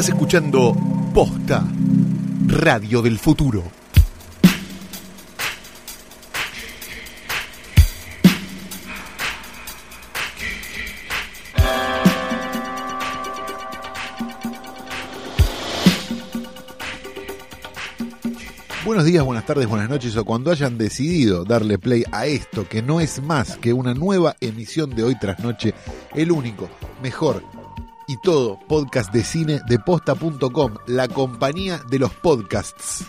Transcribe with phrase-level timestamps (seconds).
[0.00, 0.74] Estás escuchando
[1.12, 1.62] Posta,
[2.46, 3.62] Radio del Futuro.
[18.86, 22.80] Buenos días, buenas tardes, buenas noches o cuando hayan decidido darle play a esto que
[22.80, 25.74] no es más que una nueva emisión de hoy tras noche,
[26.14, 26.70] el único,
[27.02, 27.59] mejor
[28.10, 33.04] y todo podcast de cine de posta.com, la compañía de los podcasts.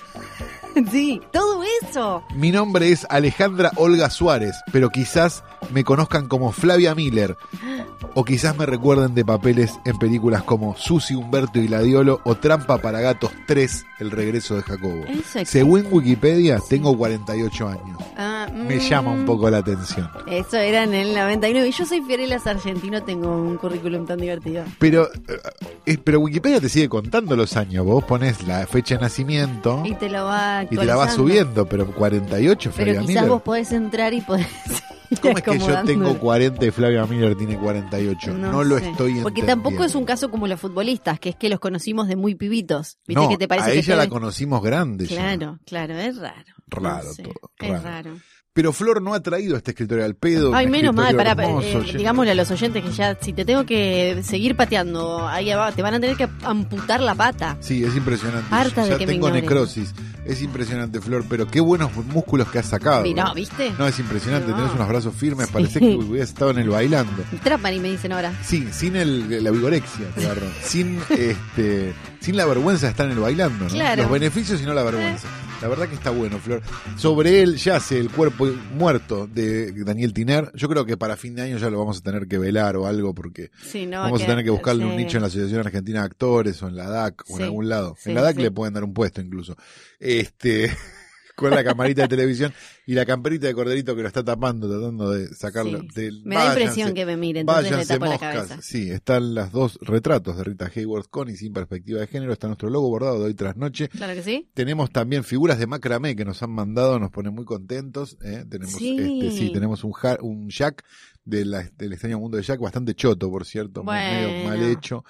[0.92, 2.24] Sí, todo eso.
[2.36, 7.38] Mi nombre es Alejandra Olga Suárez, pero quizás me conozcan como Flavia Miller.
[8.14, 12.78] O quizás me recuerden de papeles en películas como Susi, Humberto y Gladiolo o Trampa
[12.80, 15.06] para Gatos 3, El regreso de Jacobo.
[15.46, 17.98] Según Wikipedia, tengo 48 años.
[18.18, 20.10] Ah, Me mm, llama un poco la atención.
[20.28, 21.70] Eso era en el 99.
[21.70, 24.66] Y yo soy Fiorella Sargentino, tengo un currículum tan divertido.
[24.78, 25.40] Pero, eh,
[25.86, 27.86] eh, pero Wikipedia te sigue contando los años.
[27.86, 31.66] Vos pones la fecha de nacimiento Y te lo va y te la vas subiendo,
[31.66, 33.30] pero 48, Pero Flavia quizás Miller.
[33.30, 34.48] vos podés entrar y podés.
[35.22, 38.34] ¿Cómo es que yo tengo 40 y Flavia Miller tiene 48?
[38.34, 38.90] No, lo sé.
[38.92, 39.48] estoy Porque entendiendo.
[39.64, 42.98] tampoco es un caso como los futbolistas, que es que los conocimos de muy pibitos.
[43.06, 45.06] ¿Viste No, que te parece a que ella te la conocimos grande.
[45.08, 45.18] ya.
[45.18, 46.36] Claro, claro, es raro.
[46.68, 48.12] Raro No sé, todo, Es raro.
[48.54, 50.54] Pero Flor no ha traído este escritorio al pedo.
[50.54, 53.66] Ay, menos mal, para, hermoso, lleno- digámosle a los oyentes que ya, si te tengo
[53.66, 57.56] que seguir pateando, ahí abajo, te van a tener que amputar la pata.
[57.62, 58.48] Sí, es impresionante.
[58.54, 59.94] Harta de ya que me tengo necrosis.
[60.26, 63.04] Es impresionante, Flor, pero qué buenos músculos que has sacado.
[63.16, 63.74] No, ¿viste?
[63.78, 64.52] No, es impresionante.
[64.52, 64.58] No.
[64.58, 65.48] Tenés unos brazos firmes.
[65.48, 65.54] Sí.
[65.54, 67.24] Parece que hubieras estado en el bailando.
[67.44, 68.32] Trapan y me dicen ahora.
[68.44, 70.22] Sí, sin el, la vigorexia, te
[70.64, 73.72] sin este, sin la vergüenza de estar en el bailando, ¿no?
[73.72, 74.04] Claro.
[74.04, 75.28] Los beneficios y no la vergüenza.
[75.62, 76.62] La verdad que está bueno, Flor.
[76.98, 80.52] Sobre él yace el cuerpo muerto de Daniel Tiner.
[80.56, 82.88] Yo creo que para fin de año ya lo vamos a tener que velar o
[82.88, 86.00] algo porque Sí, no, vamos a tener que buscarle un nicho en la Asociación Argentina
[86.00, 87.96] de Actores o en la DAC o en algún lado.
[88.06, 89.56] en la DAC le pueden dar un puesto incluso.
[90.00, 90.72] Este
[91.36, 92.54] con la camarita de televisión
[92.86, 95.82] y la camperita de corderito que lo está tapando, tratando de sacarlo.
[95.82, 95.88] Sí.
[95.96, 98.62] del- Me da impresión que me mire, entonces le tapo la cabeza.
[98.62, 102.34] Sí, están las dos retratos de Rita Hayworth con y sin perspectiva de género.
[102.34, 103.90] Está nuestro logo bordado de hoy tras noche.
[103.90, 104.50] Claro que sí.
[104.54, 108.18] Tenemos también figuras de macramé que nos han mandado, nos ponen muy contentos.
[108.24, 108.46] ¿eh?
[108.50, 108.98] Tenemos, Sí.
[109.00, 110.84] este, sí, tenemos un, ja- un Jack
[111.24, 114.50] de la- del extraño mundo de Jack, bastante choto, por cierto, medio Bueno.
[114.50, 115.04] mal hecho.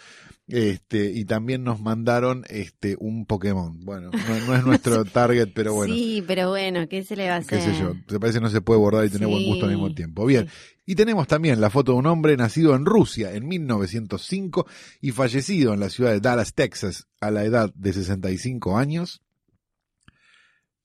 [0.52, 3.80] Este, y también nos mandaron este un Pokémon.
[3.86, 5.94] Bueno, no, no es nuestro target, pero bueno.
[5.94, 7.60] Sí, pero bueno, ¿qué se le va a hacer?
[7.60, 9.72] qué sé yo, te parece que no se puede bordar y tener buen gusto al
[9.72, 10.26] mismo tiempo.
[10.26, 10.50] Bien,
[10.86, 14.68] y tenemos también la foto de un hombre nacido en Rusia en 1905
[15.00, 19.22] y fallecido en la ciudad de Dallas, Texas, a la edad de 65 años,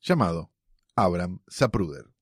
[0.01, 0.53] llamado
[0.95, 2.16] Abram Zapruder.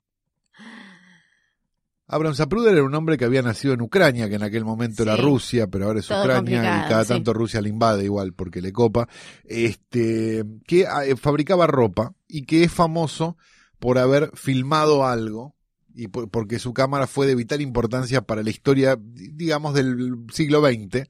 [2.06, 5.16] Abram Zapruder era un hombre que había nacido en Ucrania, que en aquel momento era.
[5.16, 7.09] Rusia, pero ahora es Todo Ucrania y cada sí.
[7.09, 9.09] tanto Rusia le invade igual porque le copa.
[9.44, 13.37] Este, que eh, fabricaba ropa y que es famoso
[13.78, 15.53] por haber filmado algo
[15.94, 20.25] y por- porque su cámara fue de vital importancia para la historia, di- digamos, del
[20.32, 21.06] siglo XX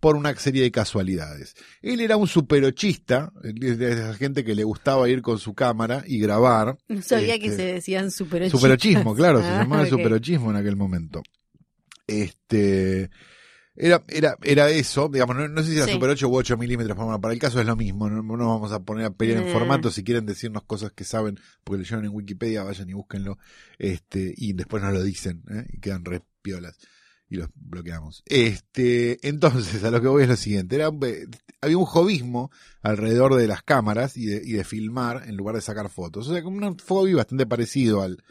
[0.00, 1.54] por una serie de casualidades.
[1.82, 6.18] Él era un superochista, de esa gente que le gustaba ir con su cámara y
[6.18, 6.78] grabar.
[6.88, 8.60] No sabía que Este, se decían superochistas.
[8.60, 11.22] Superochismo, claro, se Ah, llamaba superochismo en aquel momento.
[12.06, 13.10] Este
[13.76, 15.92] era, era, era eso, digamos, no, no sé si era Sí.
[15.92, 18.36] super 8 u 8 milímetros, pero bueno, para el caso es lo mismo, no, no
[18.36, 19.52] nos vamos a poner a pelear en Eh.
[19.52, 23.38] formato, si quieren decirnos cosas que saben, porque leyeron en Wikipedia, vayan y búsquenlo,
[23.78, 25.66] este, y después nos lo dicen, ¿eh?
[25.72, 26.76] y quedan re piolas,
[27.28, 28.22] y los bloqueamos.
[28.26, 31.26] Este, entonces, a lo que voy es lo siguiente, era, eh,
[31.60, 32.50] había un jovismo
[32.82, 36.32] alrededor de las cámaras y de, y de filmar en lugar de sacar fotos, o
[36.32, 38.22] sea, como un hobby bastante parecido al,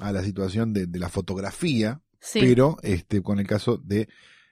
[0.00, 2.40] a la situación de, de la fotografía, Sí.
[2.40, 4.08] pero este, con el caso de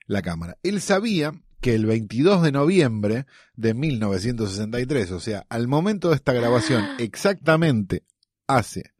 [0.06, 0.58] la cámara.
[0.62, 6.32] Él sabía que el 22 de noviembre de 1963, o sea, al momento de esta
[6.32, 8.04] grabación, exactamente
[8.46, 8.92] hace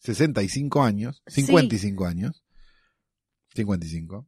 [0.00, 1.42] 65 años, Sí.
[1.42, 2.44] 55 años,
[3.54, 4.26] 55,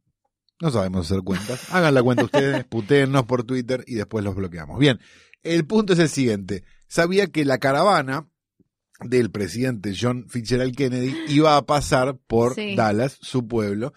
[0.61, 4.79] no sabemos hacer cuentas, hagan la cuenta ustedes, putéennos por Twitter y después los bloqueamos.
[4.79, 4.99] Bien,
[5.43, 8.27] el punto es el siguiente, sabía que la caravana
[9.01, 12.75] del presidente John Fitzgerald Kennedy iba a pasar por Sí.
[12.75, 13.93] Dallas, su pueblo.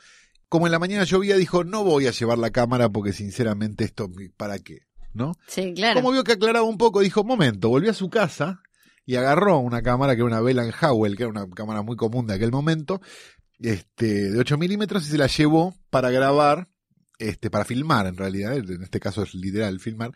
[0.51, 4.11] Como en la mañana llovía, dijo, no voy a llevar la cámara porque sinceramente esto,
[4.37, 4.81] ¿para qué?
[5.15, 5.37] ¿No?
[5.47, 6.01] Sí, claro.
[6.01, 8.61] Como vio que aclaraba un poco, dijo, momento, volvió a su casa
[9.07, 12.27] y agarró una cámara que era una Bell Howell, que era una cámara muy común
[12.27, 13.01] de aquel momento,
[13.61, 16.67] este, de 8 milímetros y se la llevó para grabar,
[17.19, 20.11] este, para filmar en realidad, en este caso es literal filmar,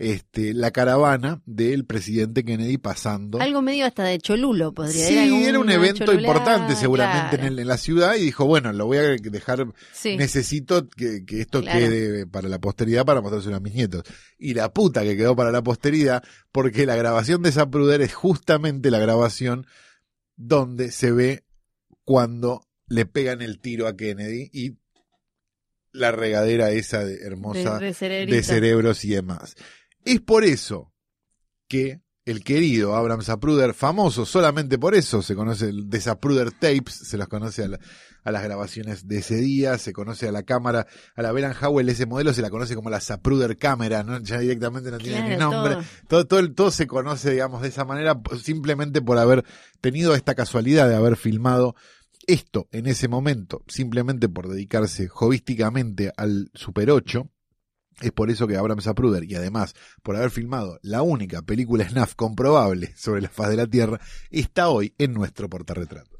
[0.00, 3.40] este, la caravana del presidente Kennedy pasando.
[3.40, 7.46] Algo medio hasta de Cholulo podría Sí, algún- era un evento importante seguramente claro.
[7.48, 10.16] en, el- en la ciudad y dijo, bueno, lo voy a dejar, Sí.
[10.16, 11.80] necesito que, que esto Claro.
[11.80, 14.04] quede para la posteridad para mostrárselo a mis nietos.
[14.38, 16.22] Y la puta que quedó para la posteridad,
[16.52, 19.66] porque la grabación de Zapruder es justamente la grabación
[20.36, 21.44] donde se ve
[22.04, 24.78] cuando le pegan el tiro a Kennedy y
[25.92, 28.42] la regadera esa de hermosa de, de de cerebrito.
[28.46, 29.56] cerebros y demás.
[30.12, 30.92] Es por eso
[31.68, 36.92] que el querido Abraham Zapruder, famoso solamente por eso, se conoce el de Zapruder Tapes,
[36.94, 37.80] se los conoce a, la-
[38.22, 41.88] a las grabaciones de ese día, se conoce a la cámara, a la Beran Howell,
[41.88, 44.18] ese modelo se la conoce como la Zapruder cámara, ¿no?
[44.20, 45.76] ya directamente no tiene ni nombre.
[46.08, 46.26] todo.
[46.26, 49.44] Todo, todo, se conoce, digamos, de esa manera, simplemente por haber
[49.80, 51.74] tenido esta casualidad de haber filmado
[52.26, 57.30] esto en ese momento, simplemente por dedicarse jovísticamente al Super 8.
[58.00, 62.14] Es por eso que Abraham Zapruder, y además por haber filmado la única película snuff
[62.14, 64.00] comprobable sobre la faz de la Tierra,
[64.30, 66.18] está hoy en nuestro portarretrato.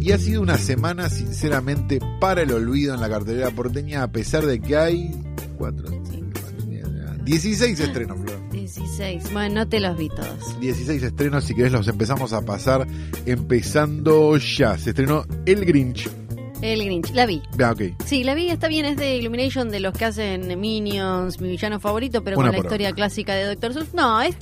[0.00, 4.46] Y ha sido una semana, sinceramente, para el olvido en la cartelera porteña, a pesar
[4.46, 5.22] de que hay
[5.58, 6.28] 4, 5,
[7.24, 8.37] 16 estrenos, Flor.
[8.74, 9.32] 16.
[9.32, 10.60] Bueno, no te los vi todos.
[10.60, 12.86] 16 estrenos, si querés los empezamos a pasar,
[13.24, 14.76] empezando ya.
[14.76, 16.08] Se estrenó El Grinch.
[16.60, 17.40] El Grinch, la vi.
[17.62, 17.82] Ah, ok.
[18.04, 21.80] Sí, la vi, está bien, es de Illumination, de los que hacen Minions, mi villano
[21.80, 22.94] favorito, pero Una con la por historia hora.
[22.96, 23.94] clásica de Doctor Seuss.
[23.94, 24.36] No, es,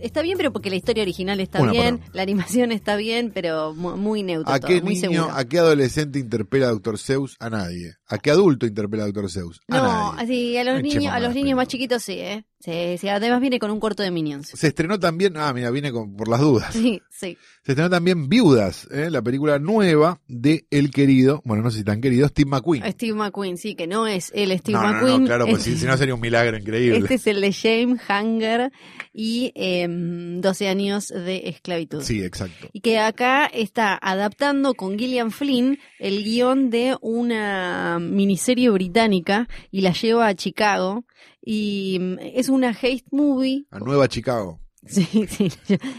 [0.00, 3.74] está bien, pero porque la historia original está Una bien, la animación está bien, pero
[3.74, 5.32] mu- muy neutro ¿A todo, qué muy niño, seguro.
[5.34, 6.98] a qué adolescente interpela a Dr.
[6.98, 7.36] Zeus?
[7.40, 7.94] A nadie.
[8.08, 9.30] ¿A qué adulto interpela a Dr.
[9.30, 9.60] Zeus?
[9.68, 9.82] A No,
[10.12, 10.22] nadie.
[10.24, 12.44] así, a los niños, echemos a los más, niños más chiquitos sí, ¿eh?
[12.58, 14.48] Sí, sí, además viene con un corto de Minions.
[14.48, 16.72] Se estrenó también, ah, mira, viene con, por las dudas.
[16.72, 17.36] Sí, sí.
[17.62, 19.08] Se estrenó también Viudas, ¿eh?
[19.10, 22.82] la película nueva de el querido, bueno, no sé si tan querido, Steve McQueen.
[22.92, 25.26] Steve McQueen, sí, que no es el Steve no, no, no, McQueen.
[25.26, 26.98] claro, pues es- si, no sería un milagro increíble.
[26.98, 28.72] Este es el de Shame, Hunger
[29.12, 32.02] y em, 12 años de esclavitud.
[32.02, 32.68] Sí, exacto.
[32.72, 39.80] Y que acá está adaptando con Gillian Flynn el guion de una miniserie británica y
[39.80, 41.04] la lleva a Chicago.
[41.42, 43.66] Y mm, es una hate movie.
[43.70, 44.60] A Nueva Chicago.
[44.96, 45.50] Sí, sí.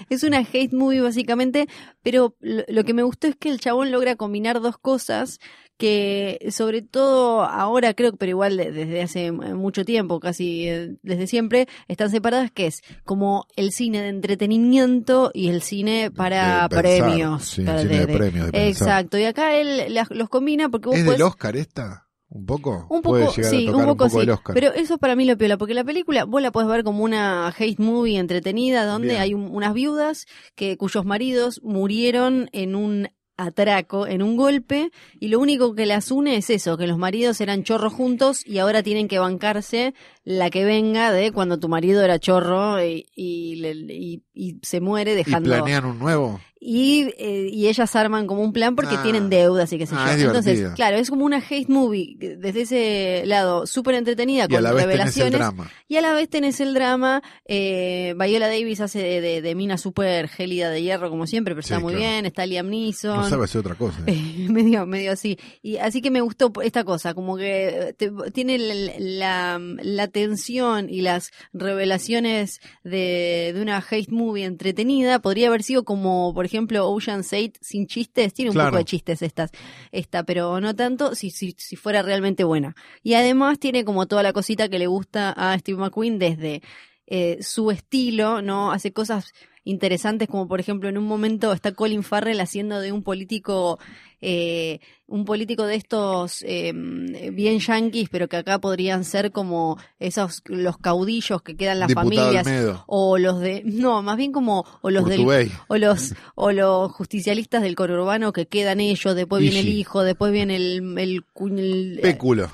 [0.09, 1.67] Es una hate movie básicamente,
[2.03, 5.39] pero lo, que me gustó es que el chabón logra combinar dos cosas
[5.77, 10.95] que sobre todo ahora creo, pero igual de- desde hace eh, mucho tiempo, casi eh,
[11.03, 16.67] desde siempre, están separadas, que es como el cine de entretenimiento y el cine para
[16.69, 17.43] pensar, premios.
[17.45, 18.67] sí, para- cine de premios, de.
[18.69, 22.06] Exacto, y acá él las- los combina porque vos ¿Es podés- del Oscar esta?
[22.37, 22.85] ¿Un poco?
[22.89, 24.19] un poco, sí, un poco, sí.
[24.19, 24.53] del Oscar.
[24.53, 27.47] Pero eso para mí lo piola, porque la película vos la podés ver como una
[27.57, 29.21] hate movie entretenida, donde Bien.
[29.21, 30.25] hay un- unas viudas
[30.55, 34.89] que cuyos maridos murieron en un atraco, en un golpe,
[35.19, 38.57] y lo único que las une es eso, que los maridos eran chorros juntos y
[38.57, 39.93] ahora tienen que bancarse
[40.23, 44.81] la que venga de cuando tu marido era chorro y, y, le- y- y se
[44.81, 45.49] muere ¿Y dejando...
[45.51, 46.39] planean un nuevo?
[46.59, 49.03] Y, eh, y ellas arman como un plan porque Ah.
[49.03, 50.17] tienen deudas y qué sé Ah, yo.
[50.17, 54.63] es Entonces, claro, es como una hate movie desde ese lado, súper entretenida, Y con
[54.63, 55.39] revelaciones.
[55.87, 57.21] Y a la vez tenés el drama.
[57.45, 61.61] Eh, Viola Davis hace de, de- de mina súper gélida de hierro, como siempre, pero
[61.65, 62.09] Sí, está muy claro.
[62.11, 62.25] bien.
[62.25, 63.17] Está Liam Neeson.
[63.17, 63.99] No sabe hacer otra cosa.
[64.07, 64.13] ¿eh?
[64.47, 65.37] Eh, medio, medio así.
[65.61, 70.07] Y así que me gustó esta cosa, como que eh, te- tiene la, la, la
[70.07, 75.19] tensión y las revelaciones de, de una hate movie entretenida.
[75.19, 78.33] Podría haber sido como, por ejemplo, Ocean's 8 sin chistes.
[78.33, 78.69] Tiene un Claro.
[78.71, 79.51] poco de chistes estas,
[79.91, 82.75] esta, pero no tanto si, si, si fuera realmente buena.
[83.03, 86.61] Y además tiene como toda la cosita que le gusta a Steve McQueen desde
[87.07, 88.71] eh, su estilo, ¿no?
[88.71, 89.33] Hace cosas
[89.63, 93.79] interesantes como por ejemplo en un momento está Colin Farrell haciendo de un político
[94.21, 100.41] eh, un político de estos eh, bien yanquis pero que acá podrían ser como esos
[100.45, 104.89] los caudillos que quedan las Diputado familias o los de no más bien como o
[104.89, 105.51] los del Urtubey.
[105.67, 110.31] o los o los justicialistas del conurbano que quedan ellos después viene el hijo después
[110.31, 111.25] viene el el,
[111.57, 112.49] el- Péculo.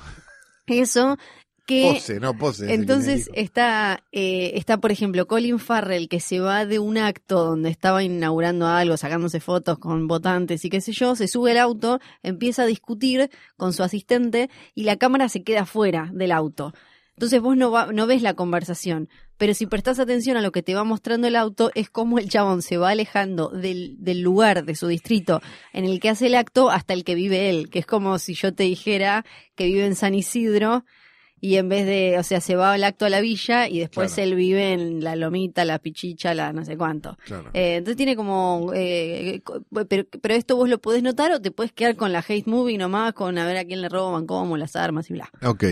[0.66, 1.16] eso
[1.66, 2.72] que Pose, no pose.
[2.74, 7.70] entonces está, eh, está, por ejemplo, Colin Farrell que se va de un acto donde
[7.70, 12.00] estaba inaugurando algo, sacándose fotos con votantes y qué sé yo, se sube al auto,
[12.22, 16.72] empieza a discutir con su asistente y la cámara se queda fuera del auto.
[17.16, 20.62] Entonces vos no, va- no ves la conversación, pero si prestás atención a lo que
[20.64, 24.64] te va mostrando el auto, es como el chabón se va alejando del, del lugar,
[24.64, 25.40] de su distrito
[25.72, 28.34] en el que hace el acto hasta el que vive él, que es como si
[28.34, 30.84] yo te dijera que vive en San Isidro
[31.44, 34.14] y en vez de, o sea, se va al acto a la villa y después
[34.14, 34.30] Claro.
[34.30, 37.18] él vive en la lomita, la pichicha, la no sé cuánto.
[37.26, 37.50] Claro.
[37.52, 39.42] Eh, entonces tiene como, eh,
[39.86, 42.78] pero, pero esto vos lo podés notar o te puedes quedar con la hate movie
[42.78, 45.30] nomás, con a ver a quién le roban, cómo, las armas y bla.
[45.42, 45.64] Ok.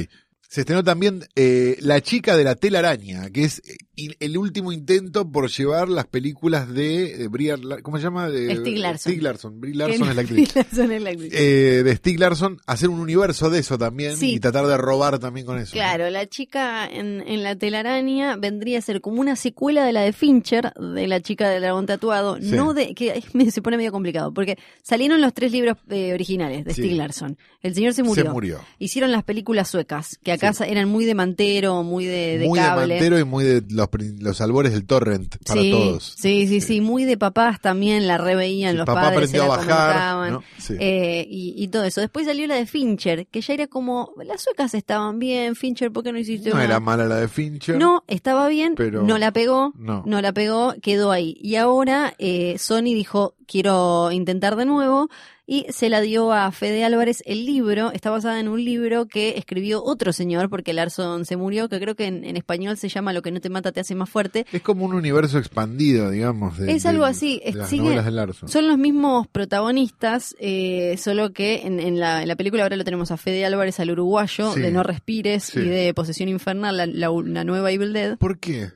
[0.52, 3.62] Se estrenó también eh, La chica de la telaraña, que es
[3.96, 8.28] eh, el último intento por llevar las películas de, de Brie ¿cómo se llama?
[8.28, 9.12] De, Stieg Larsson.
[9.12, 9.60] Stieg Larsson.
[9.62, 10.54] Brie no- es la actriz.
[10.54, 11.32] Es la actriz.
[11.32, 14.34] Eh, de Stieg Larsson, hacer un universo de eso también Sí.
[14.34, 15.72] y tratar de robar también con eso.
[15.72, 20.02] Claro, la chica en, en la telaraña vendría a ser como una secuela de la
[20.02, 22.50] de Fincher, de la chica del dragón tatuado, Sí.
[22.50, 26.74] no de que se pone medio complicado, porque salieron los tres libros eh, originales de
[26.74, 26.82] Sí.
[26.82, 27.38] Stieg Larsson.
[27.62, 28.24] El señor se murió.
[28.24, 28.60] Se murió.
[28.78, 32.82] Hicieron las películas suecas, que acá eran muy de mantero, muy de, de muy cable.
[32.82, 33.88] de mantero y muy de los,
[34.20, 36.14] los albores del torrent para sí, todos.
[36.18, 39.46] Sí, sí, sí, muy de papás también la reveían Sí, los papá padres, aprendió se
[39.46, 40.40] a bajar.
[40.78, 42.00] Eh, y, y todo eso.
[42.00, 46.02] Después salió la de Fincher, que ya era como, las suecas estaban bien, Fincher, ¿por
[46.04, 46.64] qué no hiciste no una?
[46.64, 47.76] era mala la de Fincher.
[47.76, 50.02] No, estaba bien, Pero- no la pegó, No.
[50.06, 51.36] no la pegó, quedó ahí.
[51.40, 55.08] Y ahora eh, Sony dijo, quiero intentar de nuevo,
[55.46, 59.36] y se la dio a Fede Álvarez el libro, está basada en un libro que
[59.36, 63.12] escribió otro señor, porque Larson se murió, que creo que en, en español se llama
[63.12, 64.46] Lo que no te mata te hace más fuerte.
[64.52, 66.58] Es como un universo expandido, digamos.
[66.58, 68.48] de- Es de- algo así, de las sigue- novelas de Larson.
[68.48, 72.84] Son los mismos protagonistas, eh, solo que en, en la, en la película ahora lo
[72.84, 74.60] tenemos a Fede Álvarez, al uruguayo, Sí.
[74.60, 75.60] de No Respires Sí.
[75.60, 78.16] y de Posesión Infernal, la, la- la nueva Evil Dead.
[78.18, 78.70] ¿Por qué?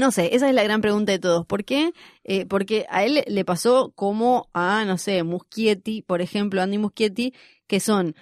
[0.00, 1.44] No sé, esa es la gran pregunta de todos.
[1.44, 1.92] ¿Por qué?
[2.24, 7.34] Eh, porque a él le pasó como a, no sé, Muschietti, por ejemplo, Andy Muschietti,
[7.66, 8.14] que son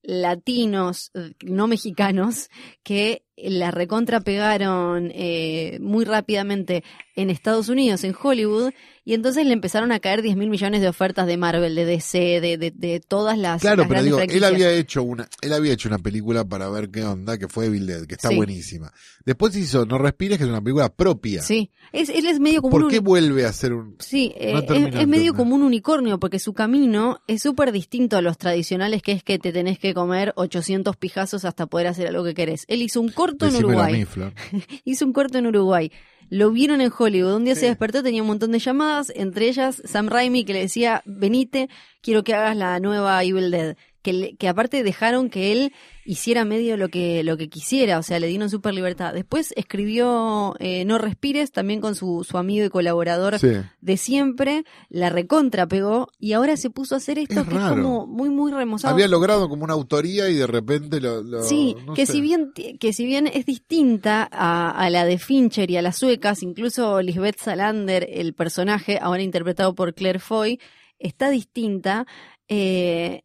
[0.00, 2.48] latinos, eh, no mexicanos,
[2.82, 6.82] que la recontra pegaron eh, muy rápidamente
[7.14, 8.72] en Estados Unidos, en Hollywood,
[9.04, 12.40] y entonces le empezaron a caer 10 mil millones de ofertas de Marvel, de DC,
[12.40, 15.72] de, de, de todas las, Claro, las pero digo, él había hecho una, él había
[15.72, 18.36] hecho una película para ver qué onda, que fue Evil Dead, que está Sí.
[18.36, 18.92] buenísima.
[19.24, 21.40] Después hizo No Respires, que es una película propia.
[21.42, 24.54] Sí, es, él es medio como ¿Por un qué vuelve a hacer un Sí, eh,
[24.68, 29.02] es, es medio como un unicornio, porque su camino es súper distinto a los tradicionales,
[29.02, 32.64] que es que te tenés que comer 800 pijazos hasta poder hacer algo que querés.
[32.68, 33.92] Él hizo un corto en Decímelo a Uruguay.
[34.00, 34.32] mí, Flor.
[34.84, 35.90] Hizo un corto en Uruguay.
[36.28, 37.34] Lo vieron en Hollywood.
[37.36, 37.60] Un día Sí.
[37.62, 41.68] se despertó, tenía un montón de llamadas, entre ellas Sam Raimi, que le decía, venite,
[42.02, 43.76] quiero que hagas la nueva Evil Dead.
[44.06, 45.72] Que, le- que aparte dejaron que él
[46.04, 49.12] hiciera medio lo que, lo que quisiera, o sea, le dieron súper libertad.
[49.12, 53.48] Después escribió eh, No Respires, también con su, su amigo y colaborador Sí.
[53.80, 57.74] de siempre, la recontra pegó y ahora se puso a hacer esto Es que raro.
[57.76, 58.94] es como muy, muy remozado.
[58.94, 61.22] Había logrado como una autoría y de repente lo.
[61.24, 62.12] lo- Sí, no que sé.
[62.12, 65.96] si bien que si bien es distinta a, a la de Fincher y a las
[65.98, 70.60] suecas, incluso Lisbeth Salander, el personaje ahora interpretado por Claire Foy,
[71.00, 72.06] está distinta.
[72.48, 73.22] Eh,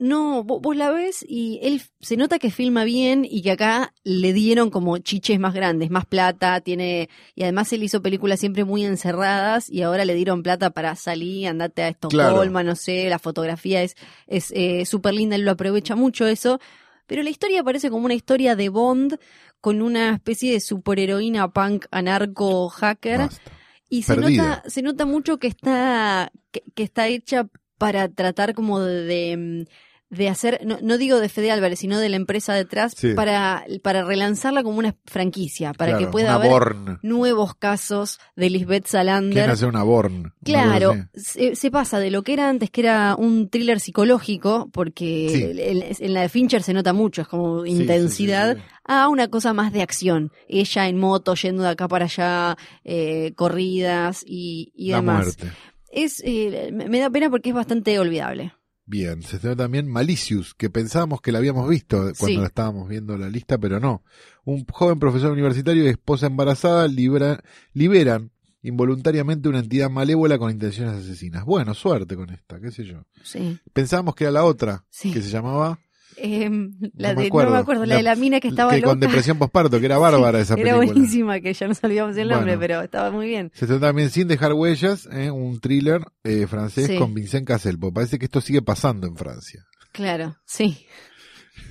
[0.00, 3.94] no, vo- vos la ves y él se nota que filma bien y que acá
[4.02, 8.64] le dieron como chiches más grandes, más plata, tiene y además él hizo películas siempre
[8.64, 12.62] muy encerradas y ahora le dieron plata para salir, andate a Estocolmo, Claro.
[12.64, 13.94] no sé, la fotografía es
[14.26, 16.58] es eh, súper linda, él lo aprovecha mucho eso.
[17.06, 19.18] Pero la historia parece como una historia de Bond
[19.60, 23.52] con una especie de superheroína punk anarco hacker Basta.
[23.90, 24.46] y se Perdida.
[24.46, 27.46] nota se nota mucho que está que, que está hecha
[27.78, 29.68] para tratar como de, de,
[30.10, 33.14] de hacer no, no digo de Fede Álvarez sino de la empresa detrás Sí.
[33.14, 36.98] para para relanzarla como una franquicia para Claro, que pueda haber Born.
[37.02, 40.32] nuevos casos de Lisbeth ¿Quién Salander hace una Born?
[40.44, 45.28] Claro, se, se pasa de lo que era antes, que era un thriller psicológico, porque
[45.30, 45.42] Sí.
[45.62, 49.52] en, en la de Fincher se nota mucho, es como Sí, intensidad, a una cosa
[49.54, 50.30] más de acción.
[50.48, 55.24] Ella en moto, yendo de acá para allá, eh, corridas y, y La demás.
[55.24, 55.50] muerte.
[55.94, 58.52] Es, eh, me da pena porque es bastante olvidable.
[58.86, 62.36] Bien, se estrenó también Malicious, que pensábamos que la habíamos visto cuando Sí.
[62.36, 64.02] la estábamos viendo la lista, pero no.
[64.44, 68.30] Un joven profesor universitario y esposa embarazada liberan
[68.62, 71.44] involuntariamente una entidad malévola con intenciones asesinas.
[71.44, 73.04] Bueno, suerte con esta, qué sé yo.
[73.22, 73.58] Sí.
[73.72, 75.12] Pensábamos que era la otra, Sí.
[75.12, 75.78] que se llamaba...
[76.16, 77.50] Em, la No me de, acuerdo.
[77.50, 78.90] no me acuerdo, la, La- de la mina que estaba que loca.
[78.90, 80.92] con depresión posparto, que era bárbara esa Era película.
[80.92, 82.60] buenísima, que ya nos olvidamos el nombre, Bueno.
[82.60, 83.50] pero estaba muy bien.
[83.54, 85.30] Se trata también Sin dejar huellas, ¿eh?
[85.30, 86.96] un thriller eh, francés Sí.
[86.98, 87.78] con Vincent Cassel.
[87.78, 89.64] porque Parece que esto sigue pasando en Francia.
[89.92, 90.86] Claro, sí.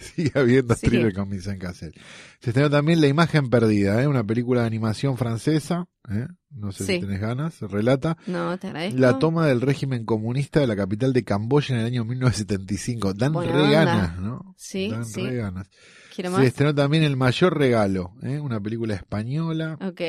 [0.15, 0.89] Sigue habiendo Sigue.
[0.91, 1.93] thriller con Vincent Cassel.
[2.39, 4.07] Se estrenó también La imagen perdida, ¿eh?
[4.07, 5.88] una película de animación francesa.
[6.10, 6.27] ¿eh?
[6.51, 6.93] No sé Sí.
[6.95, 7.60] si tenés ganas.
[7.62, 9.00] Relata No, te agradezco.
[9.00, 13.13] la toma del régimen comunista de la capital de Camboya en el año 1975.
[13.13, 13.72] Dan Buena re onda.
[13.86, 14.53] ganas, ¿no?
[14.57, 15.25] Sí, Dan sí.
[15.25, 15.67] re ganas.
[16.15, 18.39] Quiero Se estrenó también El mayor regalo, ¿eh?
[18.39, 19.77] una película española.
[19.81, 20.01] Ok.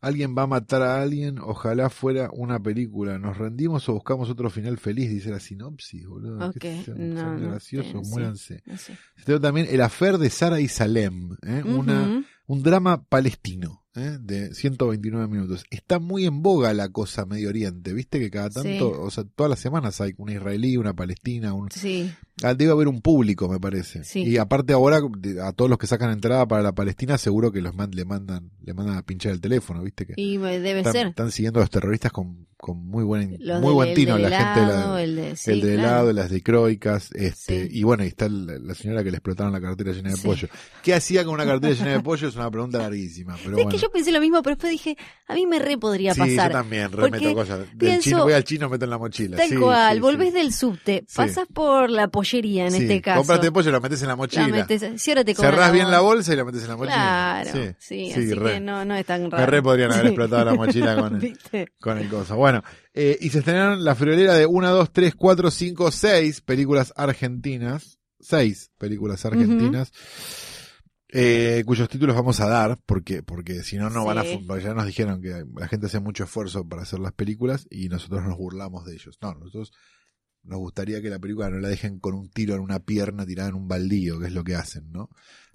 [0.00, 3.18] Alguien va a matar a alguien, ojalá fuera una película.
[3.18, 6.48] Nos rendimos o buscamos otro final feliz, dice la sinopsis, boludo.
[6.48, 8.62] Ok, Qué sé, no, son no graciosos, sé, muéranse.
[8.66, 9.40] No sé.
[9.40, 11.62] También El afer de Sara y Salem, ¿eh?
[11.64, 14.18] una, un drama palestino ¿eh?
[14.20, 15.64] de 129 minutos.
[15.70, 18.80] Está muy en boga la cosa Medio Oriente, viste que cada tanto, Sí.
[19.00, 21.70] o sea, todas las semanas hay una israelí, una palestina, un...
[21.72, 24.04] Sí, Debe haber un público, me parece.
[24.04, 24.22] Sí.
[24.22, 25.00] Y aparte ahora,
[25.42, 28.50] a todos los que sacan entrada para la Palestina, seguro que los man- le mandan
[28.62, 31.06] le mandan a pinchar el teléfono, viste que y debe están, ser.
[31.08, 34.60] están siguiendo a los terroristas con, con muy buen, Los muy buen tino, la gente
[34.66, 35.88] la, el de, sí, el de claro.
[35.88, 37.78] helado, las dicroicas, este, Sí.
[37.78, 40.26] y bueno, y está la, la señora que le explotaron la cartera llena de Sí.
[40.26, 40.48] pollo.
[40.82, 42.26] ¿Qué hacía con una cartera llena de pollo?
[42.26, 43.70] Es una pregunta larguísima, pero Es bueno.
[43.70, 44.96] que yo pensé lo mismo, pero después dije,
[45.28, 46.50] a mí me re podría sí, pasar.
[46.50, 47.58] yo también, Porque remeto cosas.
[47.60, 49.36] Del pienso- chino, voy al chino, meto en la mochila.
[49.36, 50.34] Tal Sí, cual, sí, volvés sí.
[50.38, 51.16] del subte, Sí.
[51.16, 53.18] pasas por la pollería en Sí, este caso.
[53.18, 54.48] Compraste pollo, lo metes en la la mochila.
[54.48, 56.94] metes- si ahora te Cerrás bien la bolsa y la metes en la mochila.
[57.44, 58.52] Claro, sí, sí, así re.
[58.54, 59.46] que no, no es tan Me raro.
[59.46, 60.08] re podrían haber Sí.
[60.08, 61.20] explotado la mochila con
[61.80, 62.34] con el coso.
[62.36, 62.47] Bueno,
[62.94, 67.98] eh, y se estrenaron la friolera de 1, 2, 3, 4, 5, 6 películas argentinas.
[68.20, 69.92] 6 películas argentinas.
[71.10, 74.24] eh, cuyos títulos vamos a dar, porque, porque si no, no van a.
[74.24, 78.24] Ya nos dijeron que la gente hace mucho esfuerzo para hacer las películas y nosotros
[78.24, 79.18] nos burlamos de ellos.
[79.22, 79.72] No, nosotros
[80.42, 83.50] nos gustaría que la película no la dejen con un tiro en una pierna tirada
[83.50, 85.08] en un baldío, que es lo que hacen, ¿no?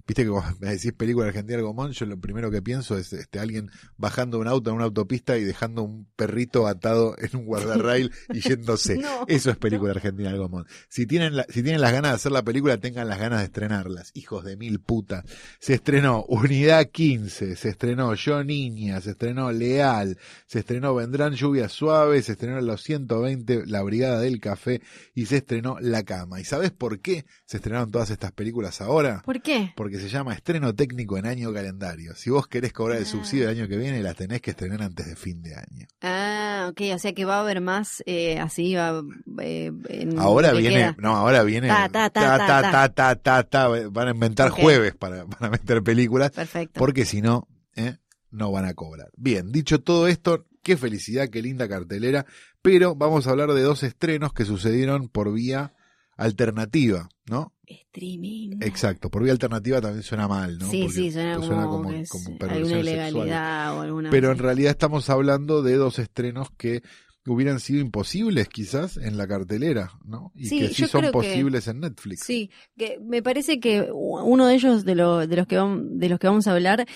[0.06, 3.38] Viste que cuando me decís película argentina Gomón, yo lo primero que pienso es este
[3.38, 8.10] alguien bajando un auto en una autopista y dejando un perrito atado en un guardarrail
[8.32, 8.98] y yéndose.
[9.04, 10.66] No, Eso es película argentina del Gomón.
[10.88, 13.46] Si tienen, la- si tienen las ganas de hacer la película, tengan las ganas de
[13.46, 14.10] estrenarlas.
[14.14, 15.24] Hijos de mil putas.
[15.58, 21.72] Se estrenó Unidad 15, se estrenó Yo Niña, se estrenó Leal, se estrenó Vendrán Lluvias
[21.72, 24.80] Suaves, se estrenó Los 120, La Brigada del Café
[25.14, 26.40] y se estrenó La Cama.
[26.40, 29.22] ¿Y sabes por qué se estrenaron todas estas películas ahora?
[29.24, 29.72] ¿Por qué?
[29.76, 32.14] Porque se llama estreno técnico en año calendario.
[32.14, 33.06] Si vos querés cobrar el Ah.
[33.06, 35.86] subsidio del año que viene, las tenés que estrenar antes de fin de año.
[36.02, 39.02] Ah, ok, o sea que va a haber más eh, así, va,
[39.42, 40.96] eh, en Ahora que viene, queda.
[40.98, 41.68] no, ahora viene.
[41.68, 43.42] Ta, ta, ta, ta, ta, ta, ta.
[43.44, 43.68] ta.
[43.90, 46.78] Van a inventar jueves para, para meter películas, Perfecto.
[46.78, 47.46] porque si no,
[47.76, 47.96] ¿eh?
[48.30, 49.10] no van a cobrar.
[49.16, 52.26] Bien, dicho todo esto, qué felicidad, qué linda cartelera,
[52.62, 55.72] pero vamos a hablar de dos estrenos que sucedieron por vía
[56.16, 57.53] alternativa, ¿no?
[57.66, 58.58] Streaming.
[58.60, 60.70] Exacto, por vía alternativa también suena mal, ¿no?
[60.70, 63.06] Sí, Porque sí, suena como, es- como hay perversión una sexual.
[63.08, 64.10] ilegalidad o alguna.
[64.10, 66.82] Pero en realidad estamos hablando de dos estrenos que
[67.26, 70.30] hubieran sido imposibles quizás en la cartelera, ¿no?
[70.34, 72.20] Y Sí, que sí son creo que- posibles en Netflix.
[72.24, 76.08] Sí, que me parece que uno de ellos, de, lo- de, los que vam- de
[76.10, 76.86] los que vamos a hablar,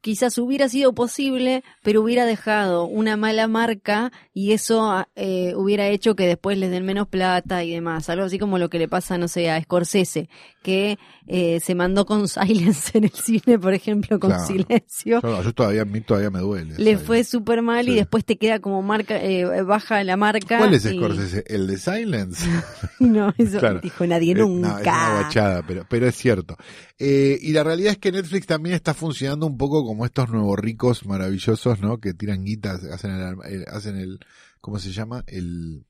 [0.00, 6.14] quizás hubiera sido posible, pero hubiera dejado una mala marca y eso eh, hubiera hecho
[6.16, 8.08] que después les den menos plata y demás.
[8.08, 10.28] Algo así como lo que le pasa, no sé, a Scorsese,
[10.62, 14.46] que eh, se mandó con Silence en el cine, por ejemplo, con Claro.
[14.46, 15.20] Silencio.
[15.22, 16.74] Yo, yo todavía, a mí todavía me duele.
[16.78, 20.58] Le fue súper mal y después te queda como marca, eh, baja la marca.
[20.58, 21.44] ¿Cuál es y- Scorsese?
[21.46, 22.44] ¿El de Silence?
[23.00, 23.80] No, eso Claro.
[23.80, 24.78] dijo nadie Eh, no, nunca.
[24.80, 26.56] es una guachada, pero, pero es cierto.
[26.98, 30.58] Eh, y la realidad es que Netflix también está funcionando un poco como estos nuevos
[30.58, 31.98] ricos maravillosos, ¿no?
[31.98, 34.18] Que tiran guitas, hacen el, el- hacen el,
[34.60, 35.24] ¿cómo se llama?
[35.26, 35.84] El,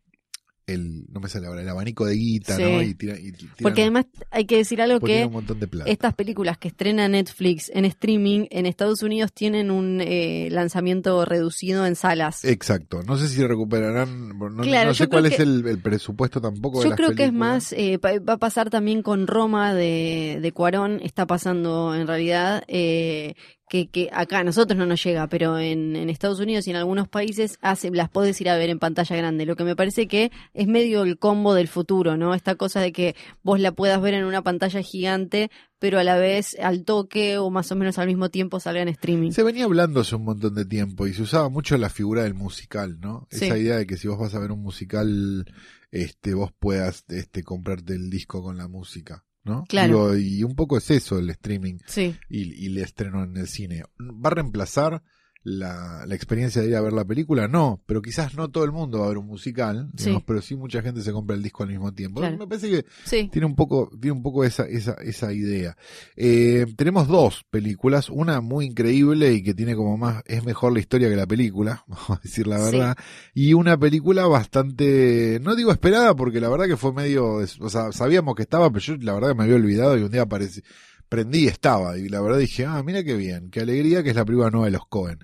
[0.67, 2.63] el, no me sale ahora, el abanico de guita, Sí.
[2.63, 2.81] ¿no?
[2.81, 5.91] Y tiran, y tiran- Porque además hay que decir algo que un montón de plata.
[5.91, 11.85] estas películas que estrena Netflix en streaming en Estados Unidos tienen un eh, lanzamiento reducido
[11.87, 12.47] en salas.
[12.47, 13.03] Exacto.
[13.03, 16.85] No sé si recuperarán, no, Claro, no sé cuál es el, el presupuesto tampoco de
[16.85, 20.53] Yo las creo que es más, eh, va a pasar también con Roma de, de
[20.53, 23.35] Cuarón, está pasando en realidad, eh,
[23.69, 26.77] que, que acá a nosotros no nos llega, pero en, en Estados Unidos y en
[26.77, 30.07] algunos países hace, las podés ir a ver en pantalla grande, lo que me parece
[30.07, 32.35] que es medio el combo del futuro, ¿no?
[32.35, 36.17] Esta cosa de que vos la puedas ver en una pantalla gigante, pero a la
[36.17, 39.33] vez al toque o más o menos al mismo tiempo salga en streaming.
[39.33, 42.35] Se venía hablando hace un montón de tiempo y se usaba mucho la figura del
[42.35, 43.27] musical, ¿no?
[43.31, 43.47] Sí.
[43.47, 45.45] Esa idea de que si vos vas a ver un musical,
[45.91, 49.65] este, vos puedas, este, comprarte el disco con la música, ¿no?
[49.69, 50.15] Claro.
[50.15, 53.47] Digo, y un poco es eso el streaming Sí, y, y el estreno en el
[53.47, 53.85] cine.
[54.01, 55.03] ¿Va a reemplazar
[55.45, 57.47] la, la experiencia de ir a ver la película?
[57.49, 60.25] No, pero quizás no todo el mundo va a ver un musical, digamos, Sí.
[60.27, 62.21] pero sí mucha gente se compra el disco al mismo tiempo.
[62.21, 62.37] Claro.
[62.39, 63.29] Me parece que sí.
[63.31, 65.77] tiene un poco, tiene un poco esa, esa, esa idea.
[66.17, 70.81] Eh, tenemos dos películas, una muy increíble y que tiene como más, es mejor la
[70.81, 72.65] historia que la película, vamos a decir la Sí.
[72.77, 72.97] verdad,
[73.35, 77.93] y una película bastante, no digo esperada porque la verdad que fue medio, o sea,
[77.93, 80.63] sabíamos que estaba, pero yo la verdad que me había olvidado y un día apareció,
[81.09, 84.17] prendí y estaba, y la verdad dije, ah, mira qué bien, qué alegría que es
[84.17, 85.19] la película nueva de los Cohen.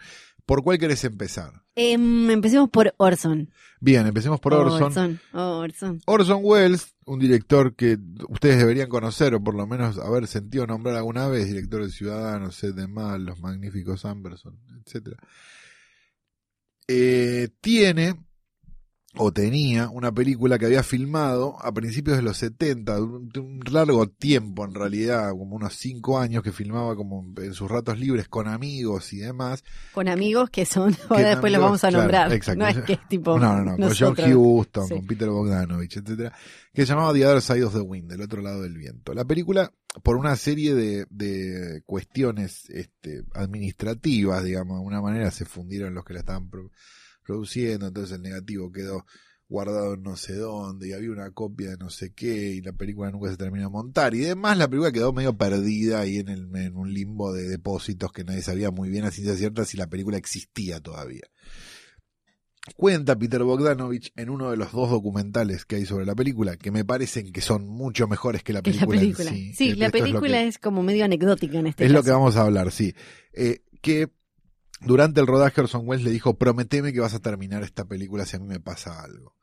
[0.47, 1.63] ¿Por cuál querés empezar?
[1.77, 3.51] Em, empecemos por Orson.
[3.81, 4.83] Bien, empecemos por Orson.
[4.83, 5.21] Orson.
[5.33, 6.01] Orson.
[6.07, 7.97] Orson Welles, un director que
[8.29, 12.57] ustedes deberían conocer o por lo menos haber sentido nombrar alguna vez, director de Ciudadanos,
[12.57, 15.17] Sed de Mal, Los Magníficos Amberson, etc.
[16.89, 18.17] Eh, tiene
[19.17, 24.09] o tenía una película que había filmado a principios de los 70, de un, largo
[24.09, 28.47] tiempo en realidad, como unos cinco años que filmaba como en sus ratos libres con
[28.47, 29.65] amigos y demás.
[29.93, 32.33] Con amigos que son, ahora después los vamos a claro, nombrar.
[32.33, 32.61] exacto.
[32.63, 33.37] No es que es tipo.
[33.39, 34.89] No, no, no, con John nosotros.
[34.89, 34.95] Sí.
[34.95, 36.33] con Peter Bogdanovich, etcétera,
[36.73, 39.13] que se llamaba The Other Side of the Wind, del otro lado del viento.
[39.13, 39.73] La película,
[40.05, 46.05] por una serie de, de cuestiones este, administrativas, digamos, de alguna manera se fundieron los
[46.05, 46.71] que la estaban pro-
[47.31, 49.05] produciendo, entonces el negativo quedó
[49.49, 52.73] guardado en no sé dónde y había una copia de no sé qué y la
[52.73, 56.29] película nunca se terminó de montar y demás la película quedó medio perdida ahí en,
[56.29, 59.77] el, en un limbo de depósitos que nadie sabía muy bien a ciencia cierta si
[59.77, 61.23] la película existía todavía.
[62.77, 66.71] Cuenta Peter Bogdanovich en uno de los dos documentales que hay sobre la película, que
[66.71, 68.87] me parecen que son mucho mejores que la película.
[68.87, 69.31] la en película.
[69.57, 69.75] sí.
[69.75, 71.99] La es película que- es, como medio anecdótica en este es caso.
[71.99, 72.95] lo que vamos a hablar, sí.
[73.33, 74.11] Eh, que
[74.81, 78.37] durante el rodaje Orson Welles le dijo, prometeme que vas a terminar esta película si
[78.37, 79.35] a mí me pasa algo.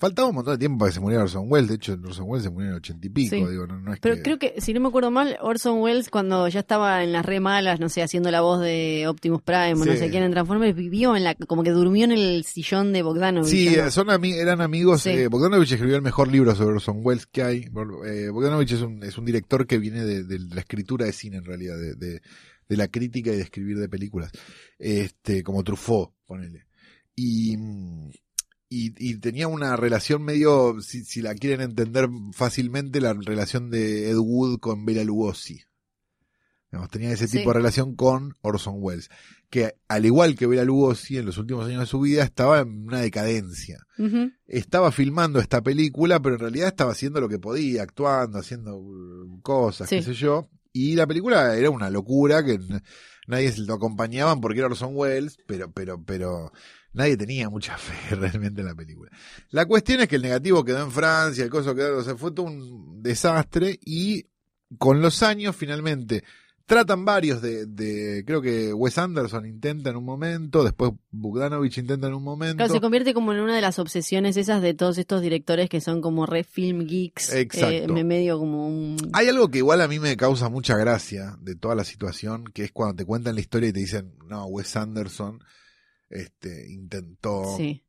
[0.00, 2.44] Faltaba un montón de tiempo para que se muriera Orson Welles, de hecho Orson Welles
[2.44, 3.44] se murió en el ochenta y pico, Sí.
[3.50, 4.22] digo, no, no es Pero que...
[4.22, 7.40] creo que, si no me acuerdo mal, Orson Welles, cuando ya estaba en las re
[7.40, 10.76] malas, no sé, haciendo la voz de Optimus Prime o no sé quién en Transformers,
[10.76, 13.50] vivió en la, como que durmió en el sillón de Bogdanovich.
[13.50, 13.90] Sí, ¿no?
[13.90, 15.02] son ami- eran amigos.
[15.02, 15.10] Sí.
[15.10, 17.68] eh, Bogdanovich escribió el mejor libro sobre Orson Welles que hay.
[18.06, 21.38] Eh, Bogdanovich es un, es un director que viene de, de la escritura de cine,
[21.38, 22.22] en realidad, de, de,
[22.68, 24.30] de la crítica y de escribir de películas.
[24.78, 26.66] Este, como Truffaut, ponele.
[27.16, 27.56] Y,
[28.68, 34.10] y, y tenía una relación medio, si, si la quieren entender fácilmente, la relación de
[34.10, 35.60] Ed Wood con Bela Lugosi.
[36.70, 37.38] Digamos, tenía ese Sí.
[37.38, 39.08] tipo de relación con Orson Welles,
[39.48, 42.86] que al igual que Bela Lugosi en los últimos años de su vida estaba en
[42.86, 43.86] una decadencia.
[44.46, 49.40] Estaba filmando esta película, pero en realidad estaba haciendo lo que podía, actuando, haciendo uh,
[49.40, 49.96] cosas, Sí.
[49.96, 50.50] qué sé yo.
[50.78, 52.60] Y la película era una locura que
[53.26, 56.52] nadie se lo acompañaban porque era Orson Welles, pero, pero, pero
[56.92, 59.10] nadie tenía mucha fe realmente en la película.
[59.50, 62.30] La cuestión es que el negativo quedó en Francia, el coso quedó, o sea, fue
[62.30, 64.26] todo un desastre y
[64.78, 66.22] con los años finalmente
[66.68, 72.08] tratan varios de, de creo que Wes Anderson intenta en un momento, después Bogdanovich intenta
[72.08, 72.58] en un momento.
[72.58, 75.80] Claro, se convierte como en una de las obsesiones esas de todos estos directores que
[75.80, 77.32] son como re film geeks.
[77.32, 77.96] Exacto.
[77.96, 78.98] eh, medio como un...
[79.14, 82.64] Hay algo que igual a mí me causa mucha gracia de toda la situación, que
[82.64, 85.40] es cuando te cuentan la historia y te dicen, no, Wes Anderson
[86.10, 87.82] este, intentó Sí.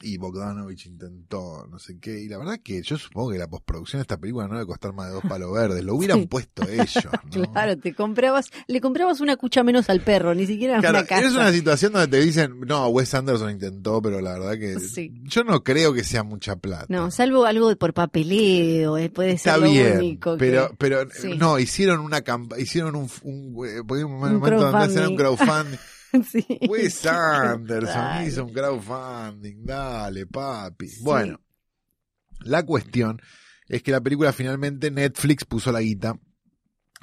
[0.00, 2.20] Y Bogdanovich intentó no sé qué.
[2.20, 4.92] Y la verdad que yo supongo que la postproducción de esta película no debe costar
[4.92, 5.82] más de dos palos verdes.
[5.84, 6.26] Lo hubieran Sí.
[6.26, 6.94] puesto ellos.
[7.34, 7.42] ¿no?
[7.52, 11.26] Claro, te comprabas, le comprabas una cucha menos al perro, ni siquiera Claro, una casa.
[11.26, 15.12] es una situación donde te dicen, no, Wes Anderson intentó, pero la verdad que Sí.
[15.24, 16.86] yo no creo que sea mucha plata.
[16.88, 21.08] No, salvo algo por papeleo, eh, puede ser Está lo bien, único que- pero, pero
[21.10, 21.36] Sí.
[21.36, 25.16] no, hicieron una campaña, hicieron un, un, eh, porque un Un momento donde hacen un
[25.16, 25.78] crowdfunding.
[26.30, 26.44] sí.
[26.68, 30.90] Wes Anderson hizo un crowdfunding, dale, papi.
[31.02, 31.40] Bueno,
[32.40, 33.20] la cuestión
[33.66, 36.18] es que la película finalmente Netflix puso la guita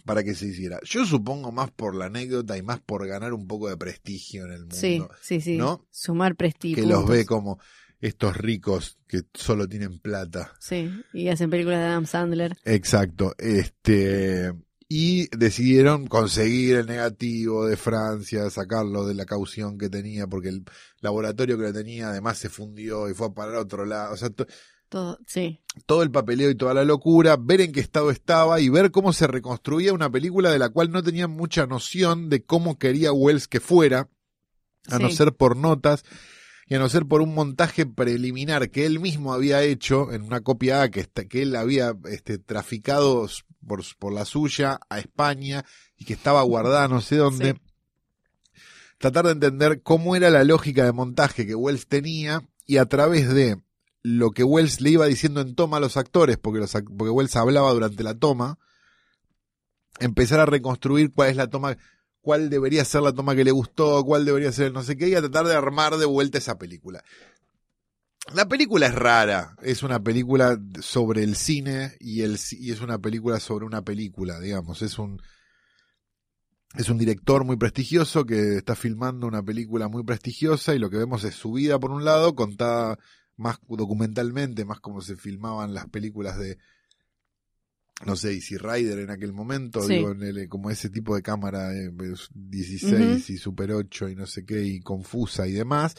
[0.06, 0.80] para que se hiciera.
[0.84, 4.52] Yo supongo más por la anécdota y más por ganar un poco de prestigio en
[4.52, 4.76] el mundo.
[4.76, 5.58] Sí, sí, sí.
[5.58, 5.88] ¿no?
[5.92, 6.84] Sumar prestigio.
[6.84, 7.60] que los ve como
[8.00, 10.54] estos ricos que solo tienen plata.
[10.60, 12.56] Sí, y hacen películas de Adam Sandler.
[12.66, 13.34] Exacto.
[13.38, 14.54] Este.
[14.88, 20.64] Y decidieron conseguir el negativo de Francia, sacarlo de la caución que tenía, porque el
[21.02, 24.14] laboratorio que lo tenía además se fundió y fue a parar a otro lado.
[24.14, 24.46] O sea, to-
[24.88, 25.60] Todo, sí.
[25.88, 29.12] todo el papeleo y toda la locura, ver en qué estado estaba y ver cómo
[29.12, 33.48] se reconstruía una película de la cual no tenía mucha noción de cómo quería Wells
[33.48, 34.08] que fuera,
[34.88, 36.04] a no ser por notas
[36.68, 40.42] y a no ser por un montaje preliminar que él mismo había hecho en una
[40.42, 43.28] copia A que, está- que él había este, traficado
[43.66, 45.66] por, por la suya a España
[45.98, 47.54] y que estaba guardada no sé dónde.
[47.54, 48.62] Sí.
[48.98, 53.34] Tratar de entender cómo era la lógica de montaje que Wells tenía y a través
[53.34, 53.62] de
[54.02, 57.36] lo que Wells le iba diciendo en toma a los actores, porque, los, porque Wells
[57.36, 58.60] hablaba durante la toma,
[60.00, 61.76] empezar a reconstruir cuál es la toma,
[62.22, 65.10] cuál debería ser la toma que le gustó, cuál debería ser el no sé qué,
[65.10, 67.04] y a tratar de armar de vuelta esa película.
[68.34, 72.98] La película es rara, es una película sobre el cine y, el, y es una
[73.00, 75.22] película sobre una película, digamos, es un,
[76.76, 80.98] es un director muy prestigioso que está filmando una película muy prestigiosa y lo que
[80.98, 82.98] vemos es su vida por un lado, contada
[83.38, 86.58] más documentalmente, más como se filmaban las películas de
[88.06, 89.94] no sé, Easy Rider en aquel momento, Sí.
[89.96, 91.90] digo, en el- como ese tipo de cámara eh,
[92.34, 95.96] 16 y Super 8 y no sé qué, y confusa y demás.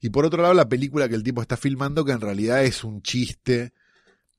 [0.00, 2.84] Y por otro lado, la película que el tipo está filmando, que en realidad es
[2.84, 3.72] un chiste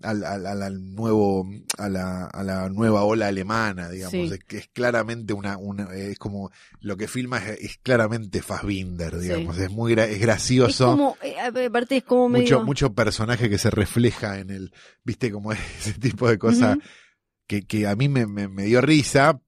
[0.01, 1.45] al, al, al- nuevo,
[1.77, 4.29] a la, a la nueva ola alemana, digamos.
[4.29, 4.33] Sí.
[4.33, 9.19] Es que es claramente una, una, es como, lo que filma es, es claramente Fassbinder,
[9.19, 9.57] digamos.
[9.57, 12.43] Es muy, gra- es Es gracioso como, eh, aparte es como medio...
[12.43, 16.77] mucho, mucho personaje que se refleja en el, viste, como ese tipo de cosas
[17.47, 19.41] que, que a mí me, me, me dio risa,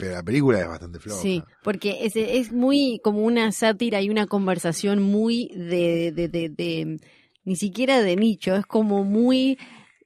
[0.00, 1.20] pero la película es bastante floja.
[1.22, 6.48] Sí, porque es, es muy como una sátira y una conversación muy de, de, de,
[6.48, 7.00] de-
[7.44, 9.58] ni siquiera de nicho, es como muy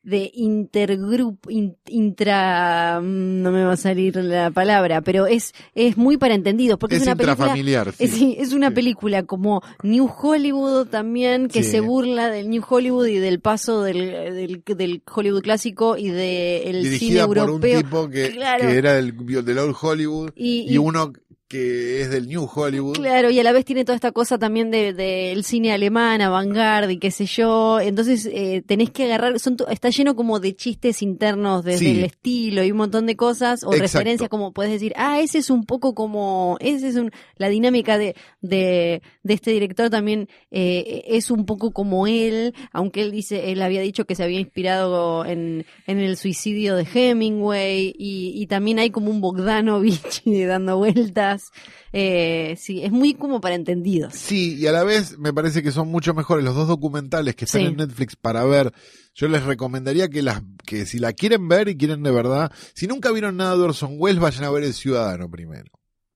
[0.04, 5.96] de intergrupo, in- intra, mm, no me va a salir la palabra, pero es, es
[5.96, 7.84] muy para entendidos, porque es, es una película...
[7.96, 8.04] sí.
[8.38, 8.74] Es, es una Sí.
[8.74, 11.70] película como New Hollywood también, que Sí.
[11.72, 13.98] se burla del New Hollywood y del paso del,
[14.34, 17.82] del, del Hollywood clásico y del cine Dirigida por un europeo.
[17.82, 18.66] tipo que, Claro.
[18.68, 19.14] que era del,
[19.44, 21.12] del Old Hollywood Y- y, y- uno
[21.54, 22.94] que es del New Hollywood.
[22.96, 26.20] Claro, y a la vez tiene toda esta cosa también del de, del cine alemán,
[26.20, 27.78] avant-garde y qué sé yo.
[27.78, 31.90] Entonces eh, tenés que agarrar, son está lleno como de chistes internos desde Sí.
[31.98, 33.82] el estilo y un montón de cosas o Exacto.
[33.82, 37.98] referencias como puedes decir, ah, ese es un poco como, ese es un, la dinámica
[37.98, 43.52] de, de, de este director también eh, es un poco como él, aunque él dice,
[43.52, 48.46] él había dicho que se había inspirado en, en el suicidio de Hemingway y, y
[48.48, 51.43] también hay como un Bogdanovich dando vueltas.
[51.92, 54.14] Eh, sí, es muy como para entendidos.
[54.14, 57.44] Sí, y a la vez me parece que son mucho mejores los dos documentales que
[57.44, 57.66] están Sí.
[57.68, 58.72] en Netflix para ver.
[59.14, 62.87] Yo les recomendaría que las que si la quieren ver y quieren de verdad, si
[62.87, 65.70] nunca vieron nada de Orson Welles, vayan a ver El Ciudadano primero.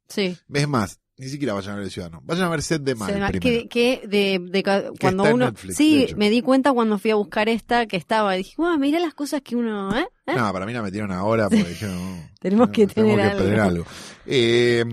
[0.08, 0.36] Sí.
[0.52, 2.20] Es más, ni siquiera vayan a ver El Ciudadano.
[2.24, 3.40] Vayan a ver Set de Mal primero.
[3.40, 7.10] que, que de, de ca- cuando uno Netflix, de sí me di cuenta cuando fui
[7.10, 10.06] a buscar esta que estaba y dije wow mira las cosas que uno ¿eh?
[10.26, 10.34] ¿Eh?
[10.36, 13.60] No, para mí la metieron ahora porque dijeron, no, Tenemos que tenemos tener que tener
[13.60, 13.84] algo.
[13.84, 13.86] algo.
[14.26, 14.84] Eh,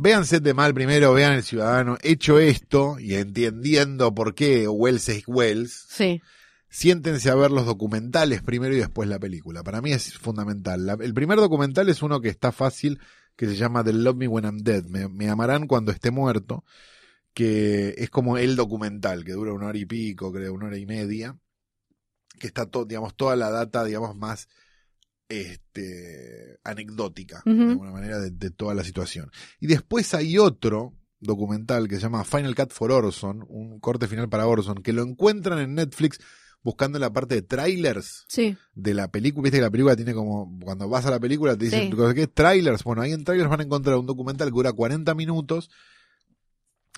[0.00, 1.96] vean Set de Mal primero, vean El Ciudadano.
[2.02, 6.22] Hecho esto y entendiendo por qué Wells es Wells, sí
[6.72, 9.64] siéntense a ver los documentales primero y después la película.
[9.64, 10.86] Para mí es fundamental.
[10.86, 13.00] La- el primer documental es uno que está fácil,
[13.34, 14.84] que se llama The Love Me When I'm Dead.
[14.84, 16.64] Me, me amarán cuando esté muerto,
[17.34, 20.86] que es como el documental, que dura una hora y pico, creo, una hora y
[20.86, 21.36] media,
[22.38, 24.48] que está todo, digamos, toda la data, digamos, más
[25.30, 29.30] este anecdótica, de alguna manera, de, de toda la situación.
[29.60, 34.28] Y después hay otro documental que se llama Final Cut for Orson, un corte final
[34.28, 36.18] para Orson, que lo encuentran en Netflix
[36.62, 39.44] buscando la parte de trailers sí de la película.
[39.44, 41.96] Viste que la película tiene como, cuando vas a la película te dicen, Sí.
[42.14, 42.84] ¿qué es trailers?
[42.84, 45.70] Bueno, ahí en trailers van a encontrar un documental que dura 40 minutos.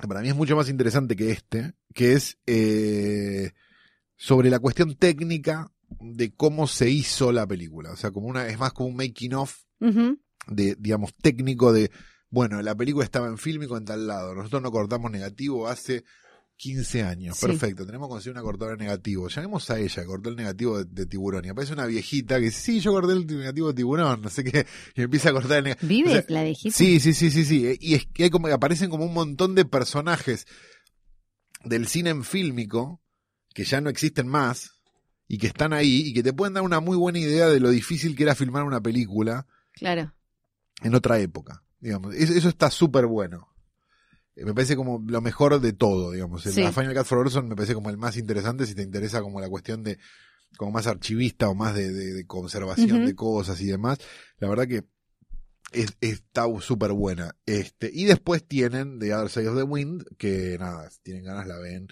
[0.01, 3.53] que Para mí es mucho más interesante que este, que es eh,
[4.17, 7.91] sobre la cuestión técnica de cómo se hizo la película.
[7.93, 9.57] O sea, como una, es más como un making of
[10.49, 11.91] de, digamos, técnico de,
[12.31, 16.05] bueno, la película estaba en fílmico en tal lado, nosotros no cortamos negativo hace
[16.57, 17.47] 15 años, Sí.
[17.47, 20.85] perfecto, tenemos que conseguir una cortadora de negativo, llamemos a ella, cortó el negativo de,
[20.89, 24.23] de tiburón, y aparece una viejita que dice, sí, yo corté el negativo de tiburón,
[24.23, 25.89] no sé qué, y empieza a cortar el negativo.
[25.89, 28.47] vive O sea, la viejita Sí, sí, sí, sí, sí, y es que hay como,
[28.49, 30.47] aparecen como un montón de personajes
[31.65, 33.03] del cine en fílmico
[33.55, 34.72] que ya no existen más
[35.33, 37.71] y que están ahí y que te pueden dar una muy buena idea de lo
[37.71, 40.13] difícil que era filmar una película claro
[40.83, 41.65] en otra época.
[41.81, 43.49] Digamos, eso, está súper bueno.
[44.37, 46.45] Eh, Me parece como lo mejor de todo, digamos.
[46.45, 46.63] El- Sí.
[46.63, 49.41] La Final Cut for Orson me parece como el más interesante si te interesa como
[49.41, 49.99] la cuestión de
[50.59, 53.99] como más archivista o más de, de- de conservación de cosas y demás.
[54.37, 54.85] La verdad que
[55.73, 57.35] es- está súper buena.
[57.47, 61.47] Este, y después tienen The Other Side of the Wind, que nada, si tienen ganas
[61.47, 61.89] la ven.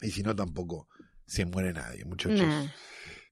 [0.00, 0.88] Y si no, tampoco
[1.28, 2.40] se muere nadie, muchachos.
[2.40, 2.66] Nah.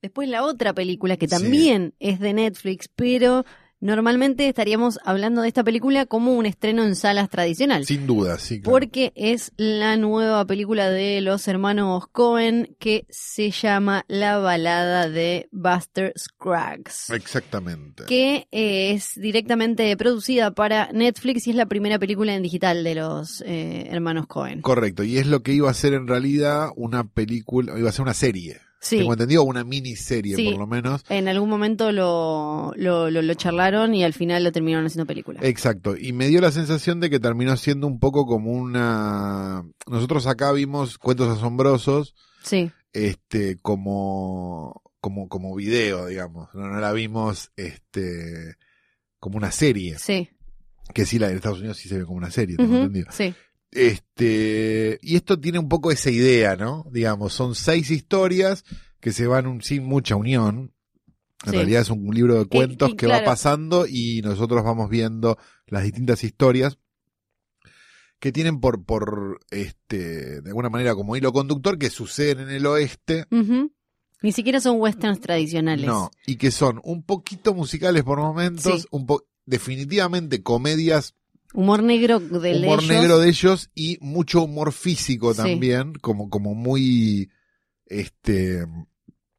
[0.03, 1.31] Después la otra película que Sí.
[1.31, 3.45] también es de Netflix, pero
[3.87, 7.85] normalmente estaríamos hablando de esta película como un estreno en salas tradicional.
[7.85, 8.61] Sin duda, sí.
[8.61, 8.72] claro.
[8.72, 15.49] Porque es la nueva película de los hermanos Cohen que se llama La balada de
[15.53, 17.11] Buster Scruggs.
[17.11, 18.05] Exactamente.
[18.05, 22.94] Que eh, es directamente producida para Netflix y es la primera película en digital de
[22.94, 24.62] los eh, hermanos Cohen.
[24.62, 28.03] Correcto, y es lo que iba a ser en realidad una película, iba a ser
[28.03, 28.66] una serie.
[28.81, 30.51] Sí, Tengo entendido, una miniserie Sí.
[30.51, 31.03] por lo menos.
[31.09, 35.41] en algún momento lo, lo, lo- lo charlaron y al final lo terminaron haciendo película.
[35.43, 39.65] Exacto, y me dio la sensación de que terminó siendo un poco como una...
[39.89, 46.49] Nosotros acá vimos Cuentos Asombrosos, Sí, este, como, como, como video, digamos.
[46.55, 48.55] No, no la vimos, este,
[49.19, 49.99] como una serie.
[49.99, 50.29] sí.
[50.95, 53.09] Que sí, la de Estados Unidos sí se ve como una serie, tengo Ujú, entendido.
[53.11, 53.35] sí.
[53.73, 56.87] Este, y esto tiene un poco esa idea, ¿no?
[56.91, 58.65] Digamos, son seis historias
[59.01, 60.73] que se van un- sin mucha unión.
[61.45, 61.57] En Sí.
[61.57, 66.25] realidad es un libro de cuentos que, va pasando y nosotros vamos viendo las distintas
[66.25, 66.79] historias
[68.19, 72.67] que tienen por, por este, de alguna manera como hilo conductor que suceden en el
[72.67, 73.27] oeste.
[74.23, 75.85] Ni siquiera son westerns tradicionales.
[75.87, 78.89] No, y que son un poquito musicales por momentos, Sí.
[78.91, 81.15] un po definitivamente comedias,
[81.55, 82.89] Humor negro del humor ellos.
[82.91, 85.39] negro de ellos y mucho humor físico Sí.
[85.39, 87.31] también, como, como muy
[87.87, 88.67] este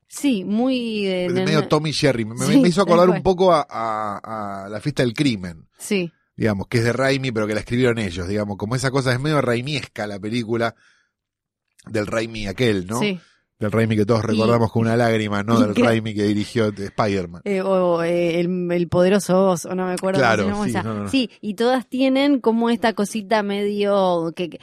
[0.08, 2.26] Sí, muy de, de- medio Tommy Jerry.
[2.26, 5.67] Me, me- Sí, me hizo acordar un poco a, a- a la fiesta del crimen,
[5.78, 9.12] Sí, digamos, que es de Raimi, pero que la escribieron ellos, digamos, como esa cosa
[9.12, 10.74] es medio Raimiesca la película
[11.88, 13.00] del Raimi aquel, ¿no?
[13.00, 13.20] sí.
[13.60, 16.72] Del Raimi que todos Y- recordamos con una lágrima, no del que- Raimi que dirigió
[16.72, 17.41] de Spider-Man.
[17.43, 21.10] Eh, o eh, el, el poderoso oso, no me acuerdo Claro, sí, no, no.
[21.10, 24.60] Sí, y todas tienen como esta cosita medio que, que-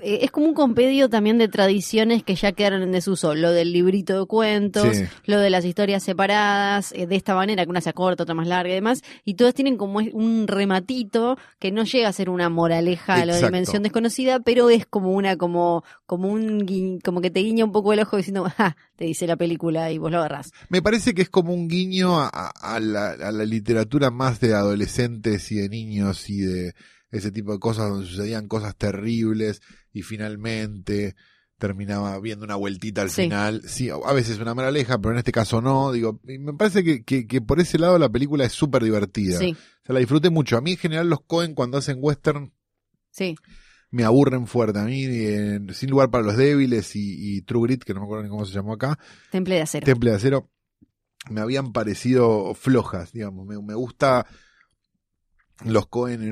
[0.00, 4.20] es como un compendio también de tradiciones que ya quedaron en desuso, lo del librito
[4.20, 5.04] de cuentos, Sí.
[5.26, 8.46] lo de las historias separadas, eh, de esta manera, que una sea corta, otra más
[8.46, 12.48] larga y demás, y todas tienen como un rematito que no llega a ser una
[12.48, 13.46] moraleja a la Exacto.
[13.46, 17.92] dimensión desconocida, pero es como una, como, como un como que te guiña un poco
[17.92, 20.52] el ojo diciendo, ja, te dice la película y vos lo agarrás.
[20.68, 24.40] Me parece que es como un guiño a, a- a la, a la literatura más
[24.40, 26.74] de adolescentes y de niños y de
[27.10, 29.60] ese tipo de cosas donde sucedían cosas terribles
[29.92, 31.14] y finalmente
[31.58, 33.22] terminaba viendo una vueltita al Sí.
[33.22, 33.62] final.
[33.66, 35.90] Sí, a veces una moraleja, pero en este caso no.
[35.90, 39.38] Digo, y me parece que, que, que por ese lado la película es súper divertida.
[39.38, 40.56] Sí, O sea, la disfruté mucho.
[40.56, 42.52] A mí en general los Cohen cuando hacen western
[43.10, 43.34] sí.
[43.90, 44.78] me aburren fuerte.
[44.78, 48.04] A mí, eh, Sin lugar para los débiles y, y True Grit, que no me
[48.06, 48.96] acuerdo ni cómo se llamó acá,
[49.32, 49.84] Temple de acero.
[49.84, 50.50] Temple de Acero
[51.28, 53.44] me habían parecido flojas, digamos.
[53.46, 54.26] Me, me gusta
[55.64, 56.30] los Cohen en.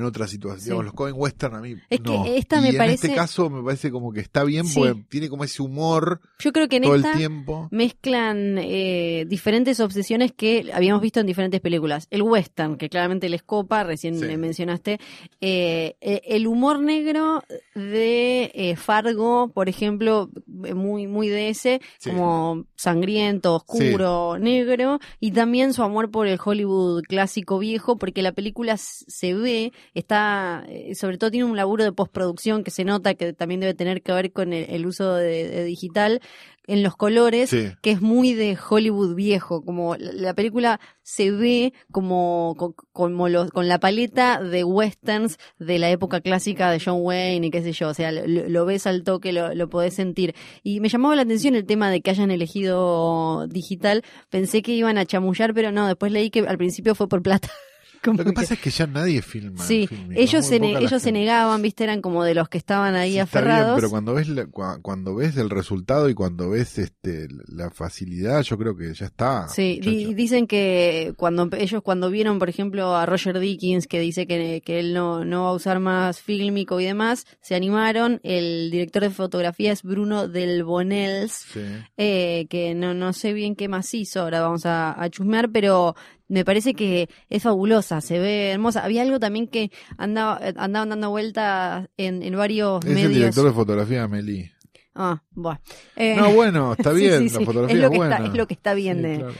[0.59, 0.65] Sí.
[0.65, 2.25] Digamos, los Cohen western a mí Es que no.
[2.25, 4.79] esta y me en parece- este caso me parece como que está bien Sí.
[4.79, 7.67] porque tiene como ese humor Yo creo que en todo esta el tiempo.
[7.71, 12.07] mezclan eh, diferentes obsesiones que habíamos visto en diferentes películas.
[12.09, 14.37] El western, que claramente les copa, recién Sí.
[14.37, 14.99] mencionaste.
[15.41, 17.43] Eh, eh, el humor negro
[17.75, 24.99] de eh, Fargo, por ejemplo, muy, muy de ese, como sangriento, oscuro, negro.
[25.19, 28.77] Y también su amor por el Hollywood clásico viejo, porque la película
[29.17, 33.33] se ve, está, eh, sobre todo tiene un laburo de postproducción que se nota que
[33.33, 36.21] también debe tener que ver con el, el uso de- de digital
[36.69, 37.69] en los colores, Sí.
[37.81, 43.29] que es muy de Hollywood viejo, como la, la película se ve como, co- como
[43.29, 47.61] los- con la paleta de westerns de la época clásica de John Wayne y qué
[47.63, 50.35] sé yo, o sea, lo, lo ves al toque, lo, lo podés sentir.
[50.61, 54.97] Y me llamaba la atención el tema de que hayan elegido digital, pensé que iban
[54.97, 57.49] a chamullar, pero no, después leí que al principio fue por plata.
[58.03, 59.63] Como Lo que que- pasa es que ya nadie filma.
[59.63, 63.13] Sí, ellos, se, ne- ellos se negaban, viste, eran como de los que estaban ahí
[63.13, 63.75] Sí, está bien, aferrados.
[63.75, 68.41] pero cuando ves la- cua- cuando ves el resultado y cuando ves este la facilidad,
[68.43, 69.47] yo creo que ya está.
[69.47, 74.27] Sí, di- dicen que cuando ellos cuando vieron, por ejemplo, a Roger Dickens que dice
[74.27, 78.19] que, que él no, no va a usar más fílmico y demás, se animaron.
[78.23, 81.61] El director de fotografía es Bruno Del Bonels, Sí.
[81.97, 85.95] eh, que no, no sé bien qué más hizo, ahora vamos a, a chusmear, pero
[86.29, 88.83] me parece que es fabulosa, se ve hermosa.
[88.83, 93.13] Había algo también que andaba, andaban dando vueltas en, en varios Es el medios.
[93.13, 94.51] director de fotografía de Amelie.
[94.95, 95.59] Ah, bueno.
[95.95, 98.15] Eh, No, bueno, está bien, sí, la sí, fotografía es lo que buena.
[98.17, 99.17] está, es lo que está bien de.
[99.17, 99.33] claro.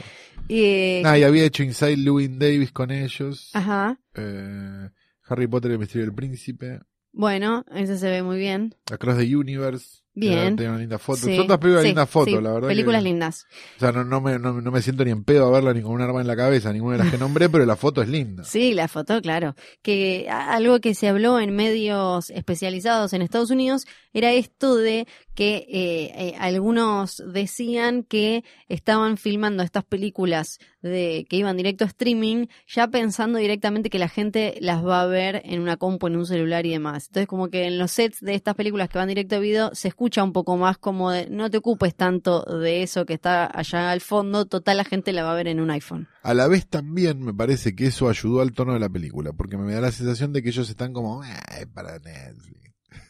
[0.48, 3.50] eh, y había hecho Inside Llewyn Davis con ellos.
[3.54, 3.98] Ajá.
[4.14, 4.88] Eh,
[5.28, 6.80] Harry Potter y el Misterio del Príncipe.
[7.12, 8.74] Bueno, ese se ve muy bien.
[8.90, 10.02] Across the Universe.
[10.18, 10.56] Bien.
[10.60, 11.18] Una linda foto.
[11.26, 12.68] Sí, Son todas películas sí, lindas fotos, sí, la verdad.
[12.68, 13.46] Películas que- lindas.
[13.76, 15.82] O sea, no, no, me, no, no me siento ni en pedo a verla ni
[15.82, 18.08] con un arma en la cabeza, ninguna de las que nombré, pero la foto es
[18.08, 18.44] linda.
[18.44, 19.54] Sí, la foto, claro.
[19.82, 25.56] Que algo que se habló en medios especializados en Estados Unidos era esto de que
[25.68, 32.46] eh, eh, algunos decían que estaban filmando estas películas de que iban directo a streaming,
[32.66, 36.26] ya pensando directamente que la gente las va a ver en una compu, en un
[36.26, 37.06] celular y demás.
[37.08, 39.86] Entonces, como que en los sets de estas películas que van directo a video se
[39.88, 43.90] escucha un poco más como de no te ocupes tanto de eso que está allá
[43.90, 46.08] al fondo, total la gente la va a ver en un iPhone.
[46.22, 49.56] A la vez también me parece que eso ayudó al tono de la película, porque
[49.56, 51.28] me da la sensación de que ellos están como, "Eh,
[51.60, 52.72] es para Netflix.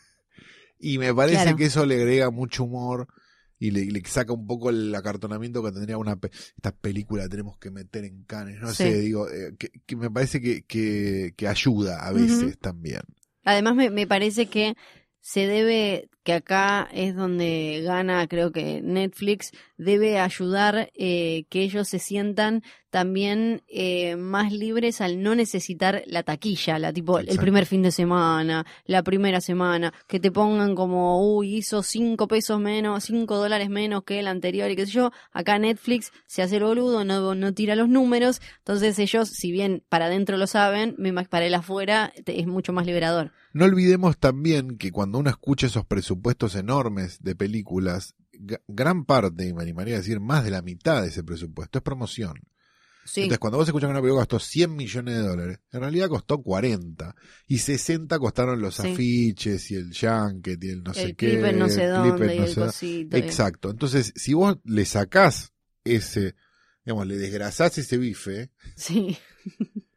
[0.78, 1.56] Y me parece Claro.
[1.56, 3.08] que eso le agrega mucho humor
[3.58, 7.28] y le, le saca un poco el acartonamiento que tendría una pe- esta película la
[7.28, 8.84] tenemos que meter en canes, no Sí.
[8.84, 13.00] sé, digo, eh, que, que me parece que, que, que ayuda a veces también.
[13.44, 14.74] Además, me, me parece que
[15.20, 21.88] se debe, que acá es donde gana, creo que Netflix, debe ayudar eh, que ellos
[21.88, 27.64] se sientan también eh, más libres al no necesitar la taquilla, la tipo el primer
[27.64, 33.04] fin de semana, la primera semana, que te pongan como, uy, hizo cinco pesos menos,
[33.04, 35.12] cinco dólares menos que el anterior y qué sé yo.
[35.32, 39.82] Acá Netflix se hace el boludo, no, no tira los números, entonces ellos, si bien
[39.88, 40.94] para adentro lo saben,
[41.30, 43.32] para el afuera es mucho más liberador.
[43.58, 48.14] No olvidemos también que cuando uno escucha esos presupuestos enormes de películas,
[48.68, 51.82] gran parte, y me animaría a decir más de la mitad de ese presupuesto, es
[51.82, 52.34] promoción.
[53.04, 56.08] Sí, Entonces, cuando vos escuchas que una película costó 100 millones de dólares, en realidad
[56.08, 57.16] costó 40.
[57.48, 58.92] Y 60 costaron los Sí.
[58.92, 61.30] afiches y el junket y el no sé el qué.
[61.30, 63.16] clipper no sé el dónde clipper y no el sé cosito.
[63.16, 63.70] Exacto.
[63.70, 65.52] Entonces, si vos le sacás
[65.82, 66.36] ese,
[66.84, 69.16] digamos, le desgrasás ese bife Sí,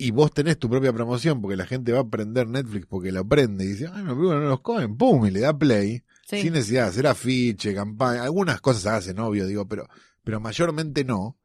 [0.00, 3.22] y vos tenés tu propia promoción porque la gente va a prender Netflix porque lo
[3.28, 6.02] prende y dice, ay, me no los comen, pum, y le da play.
[6.26, 6.40] sí.
[6.40, 9.86] Sin necesidad de hacer afiche, campaña, algunas cosas hacen, obvio, digo, pero,
[10.24, 11.36] pero mayormente no.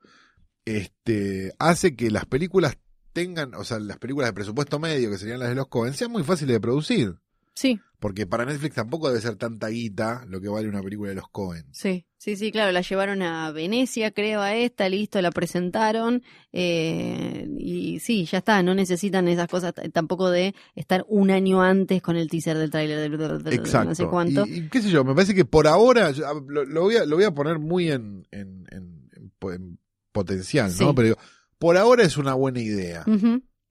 [0.63, 2.77] Este, hace que las películas
[3.11, 6.11] tengan, o sea, las películas de presupuesto medio, que serían las de los Cohen, sean
[6.11, 7.15] muy fáciles de producir.
[7.53, 11.15] Sí, Porque para Netflix tampoco debe ser tanta guita lo que vale una película de
[11.15, 11.65] los Cohen.
[11.71, 16.21] sí, sí, sí, claro, la llevaron a Venecia, creo, a esta, listo, la presentaron
[16.53, 22.01] eh, y sí, ya está, no necesitan esas cosas tampoco de estar un año antes
[22.03, 23.89] con el teaser del tráiler de, de- Exacto.
[23.89, 24.45] no sé cuánto.
[24.45, 26.97] Y, y qué sé yo, me parece que por ahora, yo, ah, lo, lo voy,
[26.97, 29.79] a, lo voy a poner muy en, en, en- en po- en
[30.11, 30.89] potencial, ¿no?
[30.89, 30.93] Sí.
[30.95, 31.17] Pero digo,
[31.57, 33.03] por ahora es una buena idea.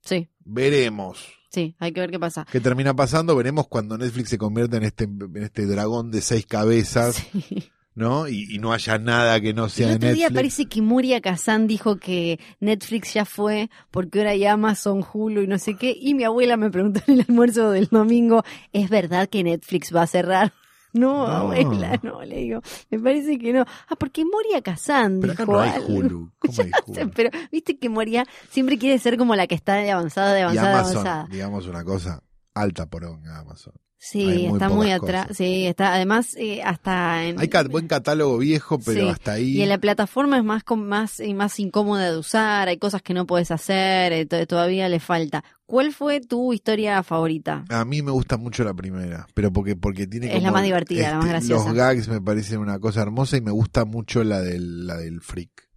[0.01, 1.33] Sí, Veremos.
[1.55, 2.45] Sí, hay que ver qué pasa.
[2.51, 3.35] ¿Qué termina pasando?
[3.35, 7.71] Veremos cuando Netflix se convierta en este, en este dragón de seis cabezas, Sí.
[7.95, 8.27] ¿no?
[8.27, 10.35] Y, y no haya nada que no sea El otro día Netflix.
[10.35, 15.47] parece que Moria Kazan dijo que Netflix ya fue porque ahora hay Amazon, Hulu y
[15.47, 15.95] no sé qué.
[15.97, 18.43] Y mi abuela me preguntó en el almuerzo del domingo,
[18.73, 20.51] ¿es verdad que Netflix va a cerrar?
[20.95, 21.27] No, No.
[21.53, 23.65] abuela, no, le digo, me parece que no.
[23.87, 25.87] Ah, porque Moria Kazan Pero dijo no hay algo.
[25.93, 26.31] Hulu.
[26.39, 27.11] ¿Cómo hay Hulu?
[27.13, 30.43] pero viste que Moria siempre quiere ser como la que está de avanzada, de Y
[30.43, 31.27] avanzada, de Amazon, avanzada.
[31.29, 32.21] digamos una cosa,
[32.53, 33.73] alta poronga Amazon.
[34.07, 35.27] Sí, muy está muy atrás.
[35.35, 39.09] Sí, está, además, eh, hasta en, Hay buen catálogo viejo, pero Sí.
[39.09, 39.57] hasta ahí.
[39.57, 43.15] Y en la plataforma es más más y más incómoda de usar, hay cosas que
[43.15, 45.43] no puedes hacer, eh, to- todavía le falta.
[45.65, 47.65] ¿Cuál fue tu historia favorita?
[47.69, 50.63] A mí me gusta mucho la primera, pero porque porque tiene Es como la más
[50.63, 51.65] divertida, la más graciosa.
[51.65, 55.21] Los gags me parecen una cosa hermosa y me gusta mucho la del la del
[55.21, 55.67] freak.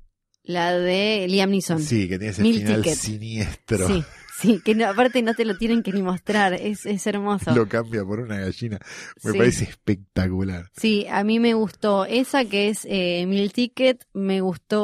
[0.43, 1.81] La de Liam Neeson.
[1.83, 2.99] Sí, que tiene ese Mil final tickets.
[3.01, 3.87] siniestro.
[3.87, 4.05] sí,
[4.41, 7.55] sí, que no- aparte no te lo tienen que ni mostrar, es, es hermoso.
[7.55, 8.78] Lo cambia por una gallina.
[9.24, 9.39] Me Sí.
[9.39, 10.70] parece espectacular.
[10.76, 14.82] Sí, a mí me gustó esa que es eh, Mil Ticket, me gustó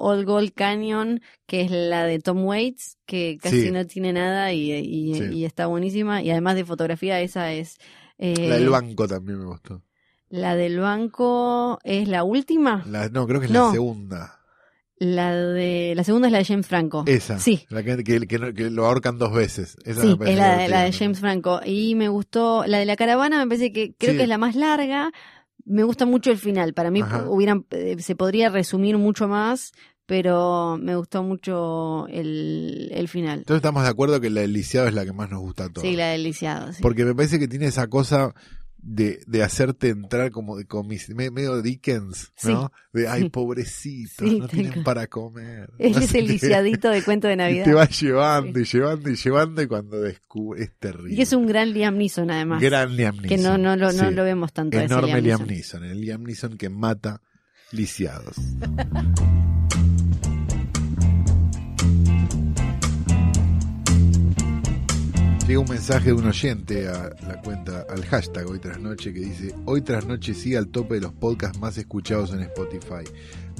[0.00, 3.70] Old Gold Canyon, que es la de Tom Waits, que casi Sí.
[3.70, 5.24] no tiene nada y, y- Sí.
[5.32, 6.22] y está buenísima.
[6.22, 7.76] Y además de fotografía, esa es...
[8.18, 9.82] eh, La del banco también me gustó.
[10.30, 12.82] La del banco es la última.
[12.86, 13.66] La- no, creo que es No.
[13.66, 14.33] la segunda.
[15.04, 17.04] La de la segunda es la de James Franco.
[17.06, 17.38] Esa.
[17.38, 17.66] Sí.
[17.68, 19.76] La que, que- que que lo ahorcan dos veces.
[19.84, 20.92] Esa Sí, me es la, de- la de.
[20.92, 21.60] James Franco.
[21.64, 24.16] Y me gustó, la de la caravana me parece que creo Sí.
[24.18, 25.10] que es la más larga.
[25.64, 26.74] Me gusta mucho el final.
[26.74, 27.24] Para mí Ajá.
[27.28, 29.72] hubieran, eh, se podría resumir mucho más,
[30.06, 33.38] pero me gustó mucho el, el final.
[33.38, 35.68] Entonces estamos de acuerdo que la del lisiado es la que más nos gusta a
[35.70, 35.86] todos.
[35.88, 36.72] Sí, la del lisiado.
[36.72, 36.82] sí.
[36.82, 38.34] Porque me parece que tiene esa cosa
[38.86, 42.70] de, de hacerte entrar como de comis, me- medio Dickens, ¿no?
[42.92, 43.28] De ay, Sí.
[43.30, 45.70] pobrecitos, Sí, no tal tienen para comer.
[45.78, 47.64] Él es el lisiadito de cuento de Y Navidad.
[47.64, 51.14] te va llevando y llevando y llevando y cuando descubre es terrible.
[51.14, 52.60] Y es un gran Liam Neeson además.
[52.60, 53.28] gran Liam Neeson.
[53.30, 54.14] que no, no, lo- no Sí.
[54.14, 54.76] lo vemos tanto.
[54.76, 55.80] a ese Enorme Liam Neeson.
[55.80, 55.84] Neeson.
[55.84, 57.22] el Liam Neeson que mata
[57.72, 58.36] lisiados.
[65.46, 69.20] Llega un mensaje de un oyente a la cuenta, al hashtag hoy tras noche que
[69.20, 73.04] dice, hoy tras noche sigue al tope de los podcasts más escuchados en Spotify.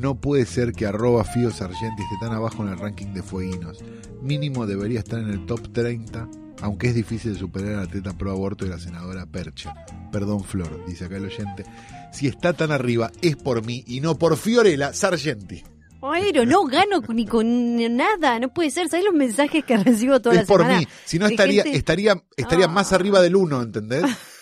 [0.00, 3.84] No puede ser que arroba Fío Sargenti esté tan abajo en el ranking de fueguinos.
[4.22, 6.26] Mínimo debería estar en el top 30,
[6.62, 9.74] aunque es difícil de superar a la teta pro aborto de la senadora Percha.
[10.10, 11.64] Perdón Flor, dice acá el oyente.
[12.14, 15.62] Si está tan arriba es por mí y no por Fiorella Sargenti.
[16.12, 18.88] Pero no gano ni con nada, no puede ser.
[18.88, 20.78] ¿Sabes los mensajes que recibo toda es la por semana?
[20.80, 20.86] mí.
[21.04, 22.68] Si no estaría, gente- estaría, estaría Ah.
[22.68, 24.04] más arriba del 1, ¿entendés?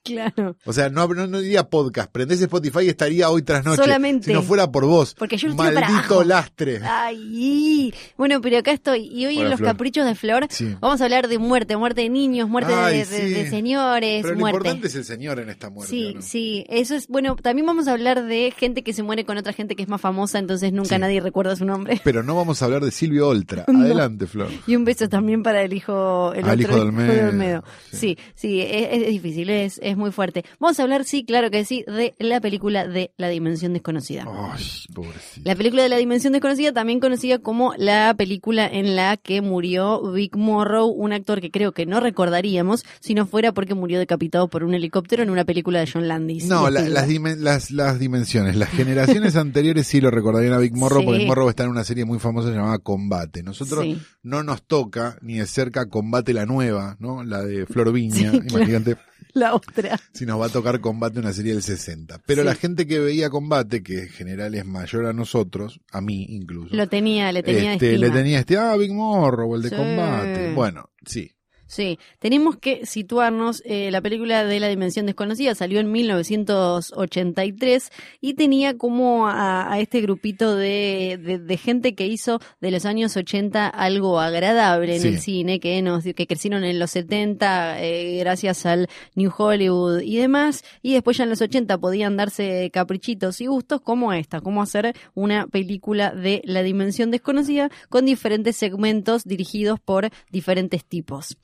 [0.10, 0.56] Claro.
[0.64, 3.82] O sea, no, no, no diría podcast, prendés Spotify y estaría hoy tras noche.
[3.82, 4.26] Solamente.
[4.26, 5.14] Si no fuera por vos.
[5.18, 6.24] Porque yo lo tiro para Maldito abajo.
[6.24, 6.80] lastre.
[6.82, 9.06] Ay, bueno, pero acá estoy.
[9.12, 9.70] Y hoy Hola, en los Flor.
[9.72, 10.74] caprichos de Flor Sí.
[10.80, 13.30] vamos a hablar de muerte, muerte de niños, muerte de- Ay, de, sí.
[13.30, 15.90] de señores, Pero lo importante es el señor en esta muerte.
[15.94, 19.36] Sí, sí, eso es, bueno, también vamos a hablar de gente que se muere con
[19.36, 21.00] otra gente que es más famosa, entonces nunca Sí.
[21.00, 22.00] nadie recuerda su nombre.
[22.04, 23.64] Pero no vamos a hablar de Silvio Oltra.
[23.68, 24.48] Adelante, Flor.
[24.66, 27.64] Y un beso también para el hijo, el Al otro hijo de Olmedo.
[27.90, 27.98] Sí, Sí.
[28.00, 30.44] sí, sí, es, es difícil, es, es muy fuerte.
[30.58, 34.24] Vamos a hablar, sí, claro que sí, de la película de La Dimensión Desconocida.
[34.26, 34.64] Ay,
[34.94, 35.42] pobrecito.
[35.48, 40.12] La película de La Dimensión Desconocida, también conocida como la película en la que murió
[40.12, 44.48] Vic Morrow, un actor que creo que no recordaríamos si no fuera porque murió decapitado
[44.48, 46.46] por un helicóptero en una película de John Landis.
[46.46, 46.92] No, la- Spielberg.
[46.94, 48.56] las, dimen- las, las dimensiones.
[48.56, 51.06] Las generaciones anteriores sí lo recordarían a Big Morrow, Sí.
[51.06, 53.42] porque Morrow está en una serie muy famosa llamada Combate.
[53.42, 54.00] Nosotros Sí.
[54.22, 57.24] no nos toca ni de cerca Combate la nueva, ¿no?
[57.24, 58.32] La de Flor Viña.
[58.32, 58.96] Sí, claro.
[59.34, 60.00] La otra.
[60.12, 62.20] si nos va a tocar Combate una serie del 60.
[62.26, 62.46] Pero Sí.
[62.46, 66.74] la gente que veía Combate, que en general es mayor a nosotros, a mí incluso,
[66.74, 68.06] Lo tenía, le tenía este, estima.
[68.08, 69.76] le tenía este, ah, Big Morrow, el de Sí.
[69.76, 70.52] Combate.
[70.54, 71.30] Bueno, sí.
[71.72, 73.62] Sí, tenemos que situarnos.
[73.64, 77.90] eh, la película de La Dimensión Desconocida salió en 1983
[78.20, 82.84] y tenía como a, a este grupito de, de- de gente que hizo de los
[82.86, 85.08] años 80 algo agradable en Sí.
[85.08, 90.16] el cine, que, nos, que crecieron en los 70 eh, gracias al New Hollywood y
[90.16, 94.60] demás, y después ya en los 80 podían darse caprichitos y gustos como esta, como
[94.62, 101.36] hacer una película de La Dimensión Desconocida con diferentes segmentos dirigidos por diferentes tipos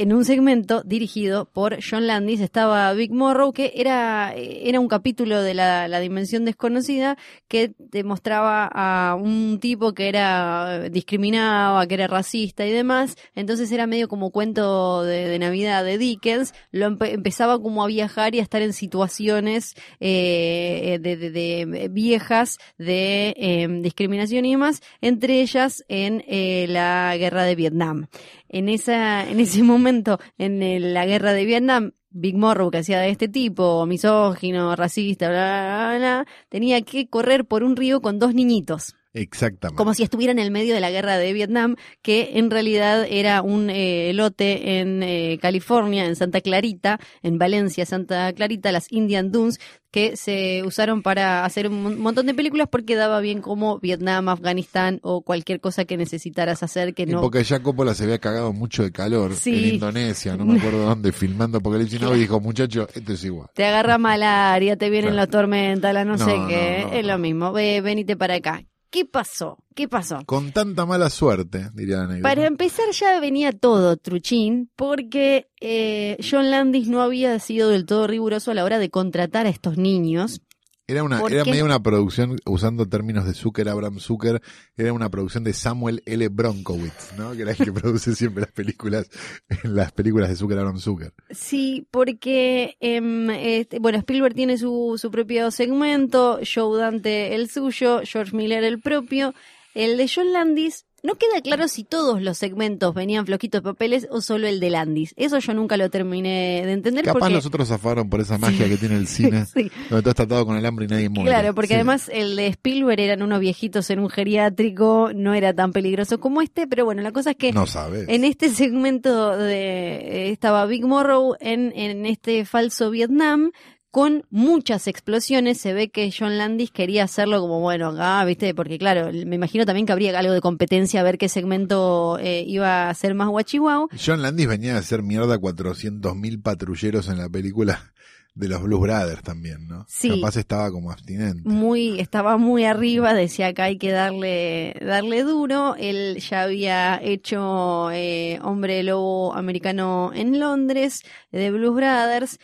[0.00, 5.42] en un segmento dirigido por John Landis estaba Big Morrow, que era, era un capítulo
[5.42, 12.06] de la, la Dimensión Desconocida que demostraba a un tipo que era discriminaba, que era
[12.06, 13.16] racista y demás.
[13.34, 16.54] Entonces era medio como cuento de, Navidad de Dickens.
[16.70, 23.34] Lo empe- empezaba como a viajar y a estar en situaciones eh, de, viejas de
[23.36, 28.06] eh, discriminación y demás, entre ellas en eh, la guerra de Vietnam
[28.50, 33.10] en esa en ese momento en la guerra de Vietnam Big Morrow que hacía de
[33.10, 38.18] este tipo misógino racista bla, bla, bla, bla, tenía que correr por un río con
[38.18, 39.76] dos niñitos Exactamente.
[39.76, 43.42] como si estuviera en el medio de la guerra de Vietnam, que en realidad era
[43.42, 49.32] un eh, lote en eh, California, en Santa Clarita, en Valencia, Santa Clarita, las Indian
[49.32, 49.58] Dunes,
[49.90, 54.28] que se usaron para hacer un mon- montón de películas porque daba bien como Vietnam,
[54.28, 58.18] Afganistán o cualquier cosa que necesitaras hacer que Y no porque ya Coppola se había
[58.20, 59.50] cagado mucho de calor Sí.
[59.68, 63.48] en Indonesia, no me acuerdo dónde, filmando Apocalipsis Now y dijo, muchacho, esto es igual.
[63.54, 65.16] te agarra malaria, te vienen Claro.
[65.16, 68.62] las tormentas, la no, No, sé qué, no, es lo mismo, ve, venite para acá.
[68.90, 69.58] ¿Qué pasó?
[69.76, 70.18] ¿Qué pasó?
[70.26, 72.22] Con tanta mala suerte, diría la negra.
[72.22, 78.08] Para empezar ya venía todo truchín porque eh, John Landis no había sido del todo
[78.08, 80.42] riguroso a la hora de contratar a estos niños.
[80.90, 84.42] Era una, ¿Por era medio una producción, usando términos de Zucker, Abraham Zucker,
[84.76, 86.26] era una producción de Samuel L.
[86.30, 87.30] Bronkowitz, ¿no?
[87.30, 89.08] Que era el que produce siempre las películas,
[89.62, 91.12] las películas de Zucker, Abraham Zucker.
[91.30, 98.00] Sí, porque em, este, bueno, Spielberg tiene su, su propio segmento, Joe Dante el suyo,
[98.02, 99.32] George Miller el propio.
[99.72, 104.06] El de John Landis, no queda claro si todos los segmentos venían flojitos de papeles
[104.10, 105.14] o solo el de Landis.
[105.16, 107.34] Eso yo nunca lo terminé de entender Capaz porque...
[107.34, 109.70] los otros zafaron por esa magia que tiene el cine, Sí.
[109.88, 111.30] donde todo está atado con el hambre y nadie muere.
[111.30, 111.74] Claro, porque Sí.
[111.74, 116.42] además el de Spielberg eran unos viejitos en un geriátrico, no era tan peligroso como
[116.42, 118.08] este, pero bueno, la cosa es que No sabes.
[118.08, 123.52] en este segmento de estaba Big Morrow en, en este falso Vietnam
[123.90, 128.78] con muchas explosiones, se ve que John Landis quería hacerlo como bueno acá, viste, porque
[128.78, 132.88] claro, me imagino también que habría algo de competencia a ver qué segmento eh, iba
[132.88, 133.88] a ser más guachihuau.
[134.04, 137.92] John Landis venía a hacer mierda a 400.000 patrulleros en la película
[138.34, 139.84] de los Blues Brothers también, ¿no?
[139.88, 140.08] Sí.
[140.08, 141.48] Capaz estaba como abstinente.
[141.48, 147.90] muy estaba muy arriba decía que hay que darle darle duro él ya había hecho
[147.90, 152.38] eh, hombre lobo americano en Londres de Blues Brothers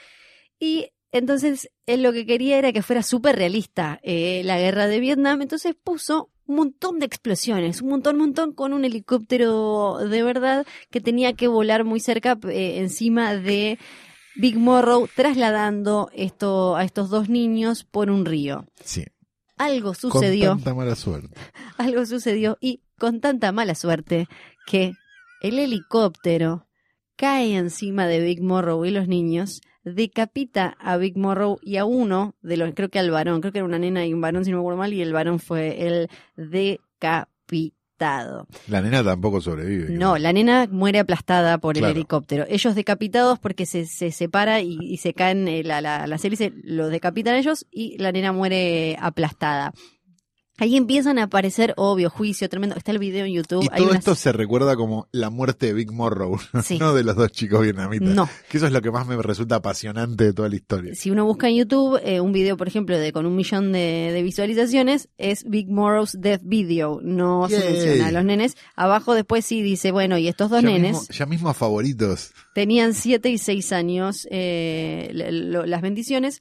[0.59, 0.89] y
[1.19, 5.43] entonces él lo que quería era que fuera súper realista eh, la guerra de Vietnam
[5.43, 10.65] entonces puso un montón de explosiones, un montón, un montón con un helicóptero de verdad
[10.91, 13.79] que tenía que volar muy cerca eh, encima de
[14.37, 19.05] Big Morrow trasladando esto a estos dos niños por un río Sí.
[19.57, 21.35] algo sucedió, Con tanta mala suerte.
[21.79, 24.29] algo sucedió y con tanta mala suerte
[24.67, 24.93] que
[25.43, 26.67] el helicóptero
[27.17, 32.35] cae encima de Big Morrow y los niños, decapita a Big Morrow y a uno
[32.43, 34.51] de los, creo que al varón, creo que era una nena y un varón si
[34.51, 38.47] no me acuerdo mal, y el varón fue el decapitado.
[38.69, 39.91] La nena tampoco sobrevive.
[39.91, 41.93] No, la nena muere aplastada por Claro.
[41.93, 42.45] el helicóptero.
[42.49, 46.53] Ellos decapitados porque se, se separa y, y se caen, eh, la, la, las hélices
[46.63, 49.73] los decapitan ellos y la nena muere aplastada.
[50.59, 52.77] Ahí empiezan a aparecer, obvio, juicio tremendo.
[52.77, 53.63] Está el video en YouTube.
[53.65, 56.79] Y Hay todo unas- esto se recuerda como la muerte de Big Morrow, Sí.
[56.79, 58.09] no de los dos chicos vietnamitas.
[58.09, 58.29] No.
[58.49, 60.95] Que eso es lo que más me resulta apasionante de toda la historia.
[60.95, 64.11] Si uno busca en YouTube eh, un video, por ejemplo, de con un millón de,
[64.13, 67.01] de visualizaciones, es Big Morrow's Death Video.
[67.03, 67.73] No se Yay.
[67.73, 68.57] menciona a los nenes.
[68.77, 72.33] Abajo después sí dice, bueno, y estos dos ya nenes Mismo, ya mismo a favoritos.
[72.55, 76.41] tenían 7 y 6 años eh, lo- las bendiciones.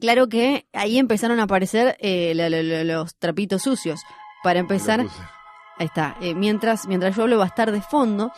[0.00, 4.00] Claro que ahí empezaron a aparecer eh, la- la- la- los trapitos sucios.
[4.42, 5.00] Para empezar.
[5.78, 6.16] Ahí está.
[6.20, 8.30] Eh, mientras, mientras yo hablo va a estar de fondo.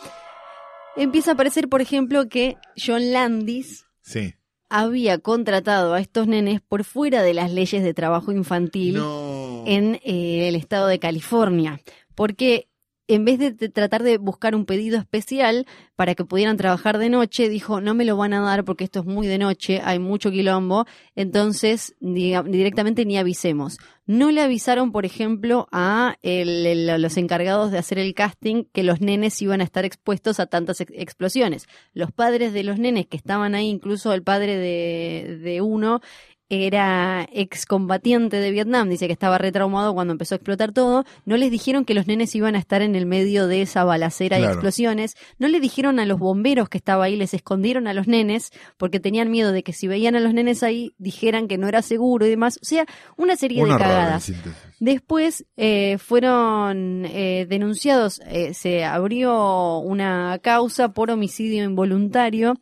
[0.95, 4.33] Empieza a aparecer, por ejemplo, que John Landis Sí.
[4.69, 9.63] había contratado a estos nenes por fuera de las leyes de trabajo infantil No.
[9.67, 11.79] en eh, el estado de California.
[12.15, 12.67] Porque
[13.09, 17.49] en vez de, tratar de buscar un pedido especial para que pudieran trabajar de noche,
[17.49, 20.29] dijo, no me lo van a dar porque esto es muy de noche, hay mucho
[20.31, 20.85] quilombo,
[21.15, 23.79] entonces directamente ni avisemos.
[24.05, 29.39] No le avisaron, por ejemplo, a los encargados de hacer el casting que los nenes
[29.41, 31.67] iban a estar expuestos a tantas ex- explosiones.
[31.93, 36.01] Los padres de los nenes que estaban ahí, incluso el padre de, de uno,
[36.49, 41.51] era excombatiente de Vietnam, dice que estaba retraumado cuando empezó a explotar todo, no les
[41.51, 45.15] dijeron que los nenes iban a estar en el medio de esa balacera y explosiones,
[45.37, 48.99] no le dijeron a los bomberos que estaba ahí, les escondieron a los nenes porque
[48.99, 52.25] tenían miedo de que si veían a los nenes ahí dijeran que no era seguro
[52.25, 52.85] y demás, o sea,
[53.15, 54.31] una serie de cagadas.
[54.79, 62.55] Después eh, fueron eh, denunciados, eh, se abrió una causa por homicidio involuntario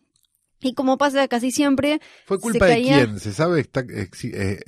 [0.61, 3.19] y como pasa casi siempre, ¿Fue se culpa de quién?
[3.19, 4.59] ¿Se sabe ex- eh,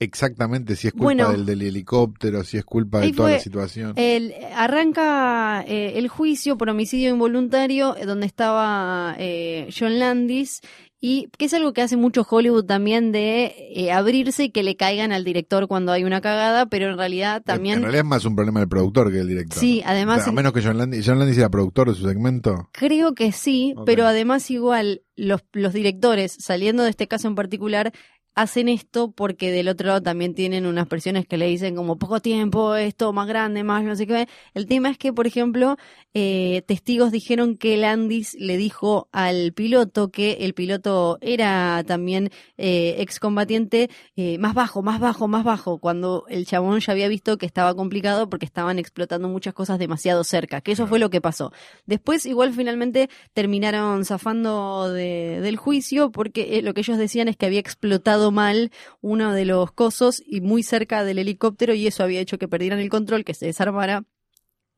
[0.00, 3.92] exactamente si es culpa Bueno, del, del helicóptero, si es culpa de toda la situación?
[3.96, 10.60] El, arranca eh, el juicio por homicidio involuntario eh, donde estaba eh, John Landis
[11.00, 14.76] y que es algo que hace mucho Hollywood también de eh, abrirse y que le
[14.76, 18.24] caigan al director cuando hay una cagada, pero en realidad En también realidad es más
[18.24, 19.58] un problema del productor que del director.
[19.58, 22.06] sí, O además sea, a menos que John Landis, John Landis era productor de su
[22.06, 22.68] segmento.
[22.72, 27.92] Creo que sí, pero además igual los, los directores, saliendo de este caso en particular,
[28.40, 32.20] hacen esto porque del otro lado también tienen unas presiones que le dicen como poco
[32.20, 34.28] tiempo, esto más grande, más no sé qué.
[34.54, 35.76] El tema es que, por ejemplo,
[36.14, 42.96] eh, testigos dijeron que Landis le dijo al piloto que el piloto era también eh,
[42.98, 47.46] excombatiente eh, más bajo, más bajo, más bajo, cuando el chabón ya había visto que
[47.46, 51.52] estaba complicado porque estaban explotando muchas cosas demasiado cerca, que eso fue lo que pasó.
[51.86, 57.36] Después, igual finalmente terminaron zafando de- del juicio porque eh, lo que ellos decían es
[57.36, 58.70] que había explotado mal
[59.00, 62.78] uno de los cosos y muy cerca del helicóptero y eso había hecho que perdieran
[62.78, 64.04] el control, que se desarmara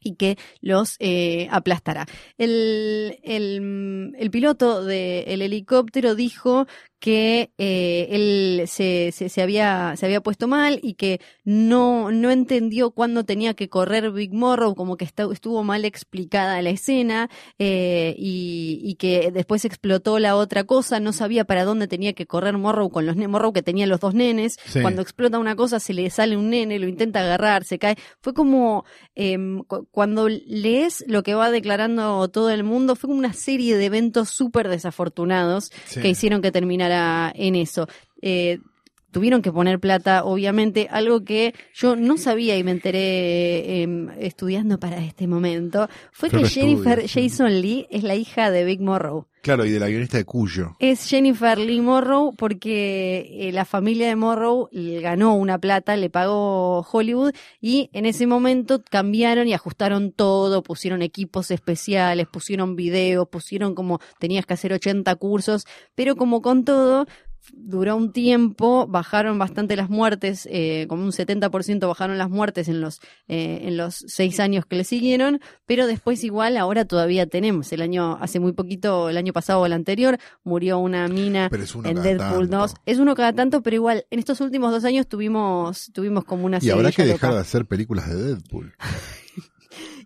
[0.03, 2.07] y que los eh, aplastara.
[2.39, 6.67] El, el, el piloto del helicóptero dijo
[6.99, 12.31] que eh, él se, se, se había, se había puesto mal y que no, no
[12.31, 18.15] entendió cuándo tenía que correr Big Morrow, como que estuvo mal explicada la escena eh,
[18.19, 22.59] y, y que después explotó la otra cosa, no sabía para dónde tenía que correr
[22.59, 24.83] Morrow con los Morrow que tenía los dos nenes, Sí.
[24.83, 28.35] cuando explota una cosa se le sale un nene, lo intenta agarrar, se cae, fue
[28.35, 28.85] como
[29.15, 33.87] em, cuando lees lo que va declarando todo el mundo, fue como una serie de
[33.87, 36.01] eventos súper desafortunados Sí.
[36.01, 37.89] que hicieron que terminara en eso.
[38.23, 38.59] Eh,
[39.11, 44.79] tuvieron que poner plata, obviamente, algo que yo no sabía y me enteré em, estudiando
[44.79, 47.07] para este momento, fue Creo que que Jennifer.
[47.09, 49.27] Jason Lee es la hija de Big Morrow.
[49.43, 50.77] Claro, y de la guionista de Cuyo.
[50.81, 56.81] Es Jennifer Lee Morrow porque eh, la familia de Morrow ganó una plata, le pagó
[56.81, 63.75] Hollywood y en ese momento cambiaron y ajustaron todo, pusieron equipos especiales, pusieron videos, pusieron
[63.75, 67.07] como tenías que hacer 80 cursos, pero como con todo
[67.53, 72.81] duró un tiempo, bajaron bastante las muertes, eh, como un 70% bajaron las muertes en
[72.81, 77.73] los, eh, en los seis años que le siguieron, pero después igual ahora todavía tenemos,
[77.73, 81.63] el año, hace muy poquito, el año pasado o el anterior, murió una mina Pero
[81.65, 82.59] es uno en cada Deadpool tanto.
[82.59, 82.75] 2.
[82.87, 86.59] Es uno cada tanto, pero igual, en estos últimos dos años tuvimos, tuvimos como una
[86.61, 87.35] Y habrá que dejar loca.
[87.35, 88.75] de hacer películas de Deadpool.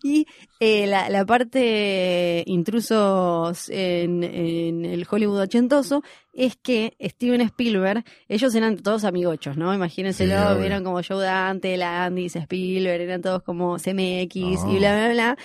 [0.06, 0.26] Y
[0.60, 6.02] eh, la, la parte intrusos en, en el Hollywood ochentoso
[6.34, 9.72] es que Steven Spielberg, ellos eran todos amigochos, ¿no?
[9.72, 10.60] Imagínenselo, obvio.
[10.60, 14.66] vieron como Joe Dante, Landis, Spielberg, eran todos como CMX y Ah.
[14.76, 15.38] bla, bla, bla.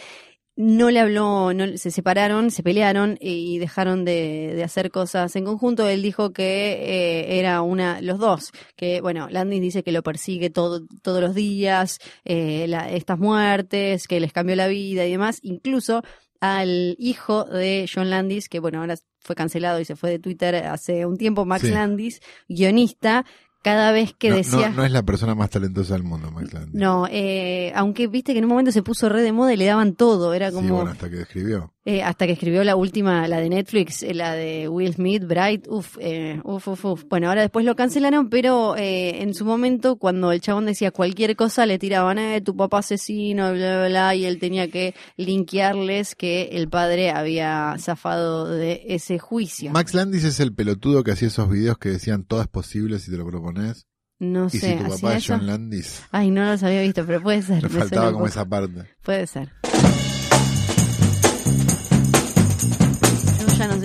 [0.61, 5.45] No le habló, no, se separaron, se pelearon y dejaron de, de hacer cosas en
[5.45, 5.87] conjunto.
[5.87, 10.49] Él dijo que eh, era una, los dos, que bueno, Landis dice que lo persigue
[10.49, 15.39] todo, todos los días, eh, la- estas muertes, que les cambió la vida y demás,
[15.43, 16.03] incluso
[16.41, 20.55] al hijo de John Landis, que bueno, ahora fue cancelado y se fue de Twitter
[20.55, 21.71] hace un tiempo, Max Sí.
[21.71, 23.25] Landis, guionista,
[23.61, 24.69] cada vez que no, decía...
[24.69, 26.73] no, no es la persona más talentosa del mundo, Max Landis.
[26.75, 29.65] No, eh, aunque viste que en un momento se puso re de moda y le
[29.65, 30.75] daban todo, era Sí, como...
[30.75, 31.73] bueno, hasta que escribió.
[31.91, 35.65] Eh, hasta que escribió la última, la de Netflix, eh, la de Will Smith, Bright,
[35.67, 37.03] uff, eh, uf, uf, uf.
[37.09, 41.35] Bueno, ahora después lo cancelaron, pero eh, en su momento, cuando el chabón decía cualquier
[41.35, 46.13] cosa, le tiraban, eh, tu papá asesino, bla, bla, bla, y él tenía que linkearles
[46.13, 49.71] que el padre había zafado de ese juicio.
[49.71, 53.09] Max Landis es el pelotudo que hacía esos videos que decían todo es posible si
[53.09, 53.87] te lo propones.
[54.19, 55.27] no y sé, si tu papá ¿hacía es?
[55.27, 57.63] John Landis, Ay, no los había visto, pero puede ser.
[57.63, 58.27] le faltaba como poco.
[58.27, 58.83] esa parte.
[59.01, 59.49] Puede ser.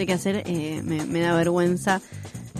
[0.06, 2.00] Qué hacer, eh, me, me da vergüenza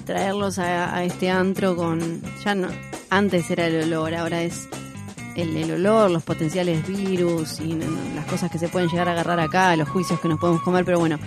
[0.06, 2.22] traerlos a, a este antro con...
[2.44, 2.68] Ya no,
[3.10, 4.68] antes era el olor, ahora es
[5.36, 9.08] el, el olor, los potenciales virus y no, no, las cosas que se pueden llegar
[9.08, 11.18] a agarrar acá, los juicios que nos podemos comer, pero bueno,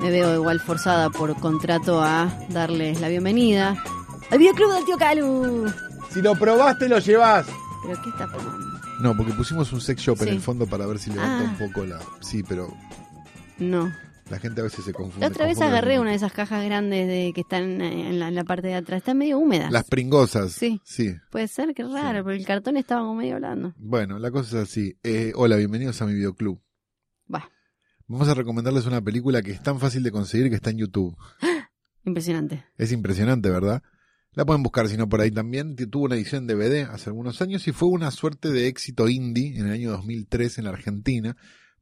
[0.00, 3.76] me veo igual forzada por contrato a darles la bienvenida
[4.30, 5.72] al videoclub del tío Calu.
[6.12, 7.46] Si lo probaste, lo llevas.
[7.86, 8.66] ¿Pero qué está pasando?
[9.00, 11.56] No, porque pusimos un sex shop en el fondo para ver si levanta Ah.
[11.60, 11.98] un poco la...
[12.20, 12.72] Sí, pero
[13.58, 13.92] No.
[14.30, 15.20] La gente a veces se confunde.
[15.20, 18.28] La otra vez confunde agarré una de esas cajas grandes de que están en la,
[18.28, 18.98] en la parte de atrás.
[18.98, 19.70] Están medio húmedas.
[19.70, 20.52] Las pringosas.
[20.52, 20.80] Sí.
[20.84, 21.14] Sí.
[21.30, 22.24] Puede ser, qué raro, Sí.
[22.24, 23.72] pero el cartón estaba como medio blando.
[23.76, 24.98] Bueno, la cosa es así.
[25.02, 26.60] Eh, hola, bienvenidos a mi videoclub.
[27.32, 27.48] Va,
[28.08, 31.16] Vamos a recomendarles una película que es tan fácil de conseguir que está en YouTube.
[32.04, 32.64] impresionante.
[32.78, 33.82] Es impresionante, ¿verdad?
[34.32, 35.74] La pueden buscar, si no por ahí también.
[35.76, 39.66] Tuvo una edición DVD hace algunos años y fue una suerte de éxito indie en
[39.66, 41.36] el año 2003 en la Argentina,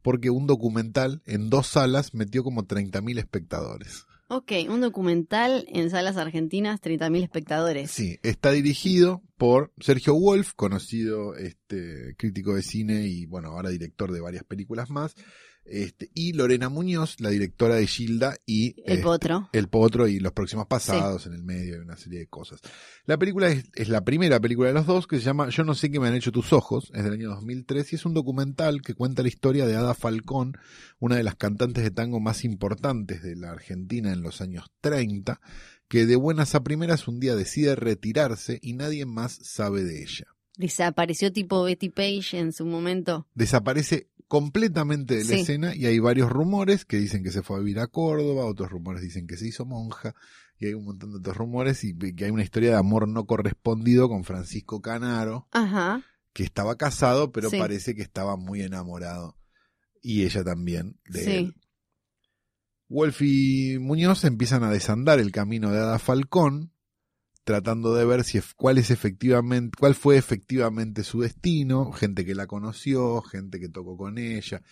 [0.05, 4.05] porque un documental en dos salas metió como 30.000 espectadores.
[4.29, 7.91] Ok, un documental en salas argentinas, 30.000 espectadores.
[7.91, 14.13] Sí, está dirigido por Sergio Wolf, conocido este, crítico de cine y, bueno, ahora director
[14.13, 15.15] de varias películas más.
[15.65, 19.49] Este, y Lorena Muñoz, la directora de Gilda y El este, potro.
[19.53, 22.61] El Potro y Los Próximos Pasados en el medio y una serie de cosas.
[23.07, 25.75] La película es, es la primera película de los dos que se llama Yo no
[25.75, 28.83] sé qué me han hecho tus ojos, es del año 2003 y es un documental
[28.83, 30.59] que cuenta la historia de Ada Falcón,
[30.99, 35.41] una de las cantantes de tango más importantes de la Argentina en los años 30,
[35.89, 40.27] que de buenas a primeras un día decide retirarse y nadie más sabe de ella.
[40.57, 43.27] Desapareció tipo Betty Page en su momento.
[43.35, 45.41] Desaparece completamente de la Sí.
[45.41, 48.71] escena y hay varios rumores que dicen que se fue a vivir a Córdoba, otros
[48.71, 50.15] rumores dicen que se hizo monja
[50.59, 53.27] y hay un montón de otros rumores y que hay una historia de amor no
[53.27, 56.03] correspondido con Francisco Canaro, Ajá.
[56.33, 57.59] que estaba casado pero Sí.
[57.59, 59.37] parece que estaba muy enamorado
[60.01, 61.31] y ella también de Sí.
[61.31, 61.55] él.
[62.89, 66.73] Wolf y Muñoz empiezan a desandar el camino de Ada Falcón,
[67.45, 72.47] tratando de ver si cuál es efectivamente, cuál fue efectivamente su destino, gente que la
[72.47, 74.63] conoció, gente que tocó con ella,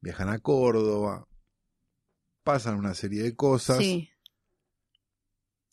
[0.00, 1.26] viajan a Córdoba,
[2.42, 4.10] pasan una serie de cosas Sí.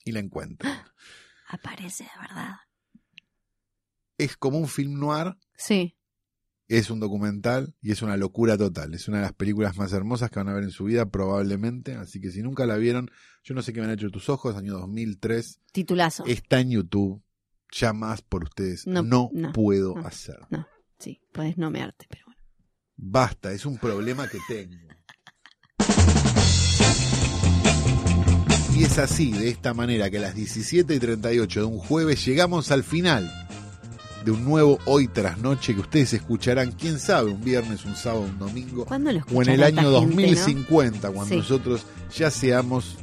[0.04, 0.78] y la encuentran.
[1.48, 2.54] Aparece de verdad.
[4.18, 5.98] Es como un film noir, Sí.
[6.68, 8.94] Es un documental y es una locura total.
[8.94, 11.94] Es una de las películas más hermosas que van a ver en su vida probablemente,
[11.96, 13.10] así que si nunca la vieron,
[13.44, 16.26] yo no sé qué me han hecho tus ojos, año 2003, Titulazo.
[16.26, 17.22] está en YouTube,
[17.72, 20.08] ya más por ustedes, no, No, no, puedo no.
[20.08, 20.38] hacer.
[20.98, 22.42] Sí, puedes no mearte, pero bueno.
[22.98, 24.76] Basta, es un problema que tengo.
[28.74, 32.26] Y es así, de esta manera, que a las 17 y 38 de un jueves
[32.26, 33.32] llegamos al final
[34.26, 38.22] de un nuevo Hoy tras Noche que ustedes escucharán, quién sabe, un viernes, un sábado,
[38.24, 39.92] un domingo, ¿Cuándo lo o en el año esta gente, no?
[39.92, 41.38] 2050, cuando Sí.
[41.40, 41.86] nosotros
[42.18, 42.96] ya seamos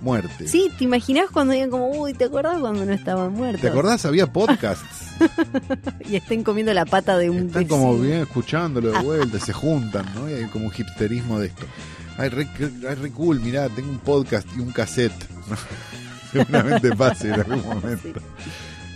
[0.00, 0.50] muertes.
[0.50, 3.60] Sí, ¿te imaginas cuando digan como, uy, ¿te acuerdas cuando no estaban muertos?
[3.60, 4.04] ¿Te acordás?
[4.06, 4.84] Había podcasts.
[6.08, 10.04] Y estén comiendo la pata de un Están como bien escuchándolo de vuelta, se juntan,
[10.16, 10.28] ¿no?
[10.28, 11.64] Y hay como un hipsterismo de esto.
[12.18, 12.48] Ay, re,
[12.88, 15.12] ay, re cool, mirá, tengo un podcast y un cassette.
[16.32, 18.20] Seguramente pase en algún momento.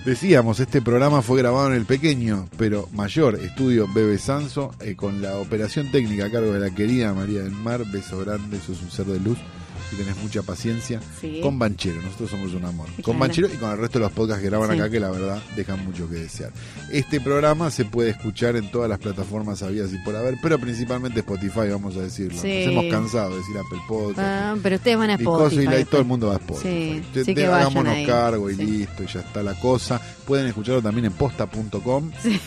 [0.06, 5.20] Decíamos, este programa fue grabado en el pequeño, pero mayor estudio Bebe Sanso, eh, con
[5.20, 7.84] la operación técnica a cargo de la querida María del Mar.
[7.90, 9.36] Beso grande, sos un ser de luz
[9.92, 11.00] y tenés mucha paciencia.
[11.20, 11.40] Sí.
[11.42, 12.88] Con Banchero, nosotros somos un amor.
[13.02, 13.18] Con.
[13.18, 14.76] Banchero y con el resto de los podcasts que graban Sí.
[14.78, 16.52] acá, que la verdad dejan mucho que desear.
[16.92, 21.20] Este programa se puede escuchar en todas las plataformas habidas y por haber, pero principalmente
[21.20, 22.40] Spotify, vamos a decirlo.
[22.40, 22.64] Sí.
[22.66, 24.18] Nos hemos cansado de decir Apple Podcast.
[24.20, 25.64] Ah, pero ustedes van a y y Spotify.
[25.64, 27.02] la- y todo el mundo va a Spotify.
[27.12, 28.06] Te- te- que hagámonos ahí.
[28.06, 30.00] cargo y listo, y ya está la cosa.
[30.26, 32.40] Pueden escucharlo también en posta.com Sí.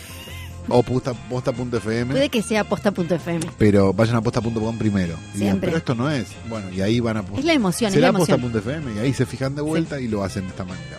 [0.70, 2.12] O posta- posta.fm.
[2.12, 3.40] Puede que sea posta.fm.
[3.58, 5.14] Pero vayan a posta.com primero.
[5.34, 5.68] Y digan, Siempre.
[5.68, 6.28] pero esto no es.
[6.48, 8.40] Bueno, y ahí van a Es la emoción, es la será emoción.
[8.40, 10.98] posta.fm y ahí se fijan de vuelta y lo hacen de esta manera.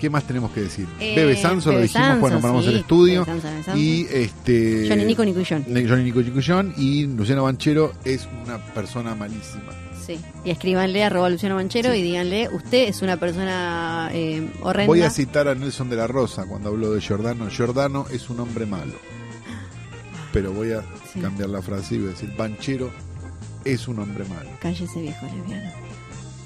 [0.00, 0.86] ¿Qué más tenemos que decir?
[0.98, 3.26] Eh, Bebe Sanso, lo dijimos cuando paramos sí, el estudio.
[3.26, 3.78] Bebe Sanso, Bebe Sanso.
[3.80, 4.86] Y este.
[4.88, 5.24] Johnny Nico.
[5.24, 6.72] Ne- Johnny Nico John.
[6.78, 9.72] Y Luciano Banchero es una persona malísima.
[10.16, 10.20] Sí.
[10.44, 11.98] Y escríbanle arroba Luciano Manchero Sí.
[11.98, 14.86] y díganle, usted es una persona eh, horrenda.
[14.88, 17.48] Voy a citar a Nelson de la Rosa cuando habló de Giordano.
[17.50, 18.94] Giordano es un hombre malo.
[20.32, 20.82] Pero voy a
[21.12, 21.20] Sí.
[21.20, 22.90] cambiar la frase y voy a decir: Banchero
[23.64, 24.48] es un hombre malo.
[24.60, 25.70] Cállese viejo lesbiano.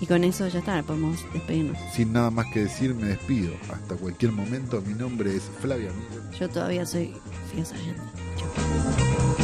[0.01, 1.79] Y con eso ya está, podemos despedirnos.
[1.95, 3.53] Sin nada más que decir, me despido.
[3.73, 4.83] Hasta cualquier momento.
[4.87, 6.39] Mi nombre es Flavia Miller.
[6.39, 7.15] Yo todavía soy
[7.53, 8.03] Fío Sargento.
[8.37, 9.44] Chau.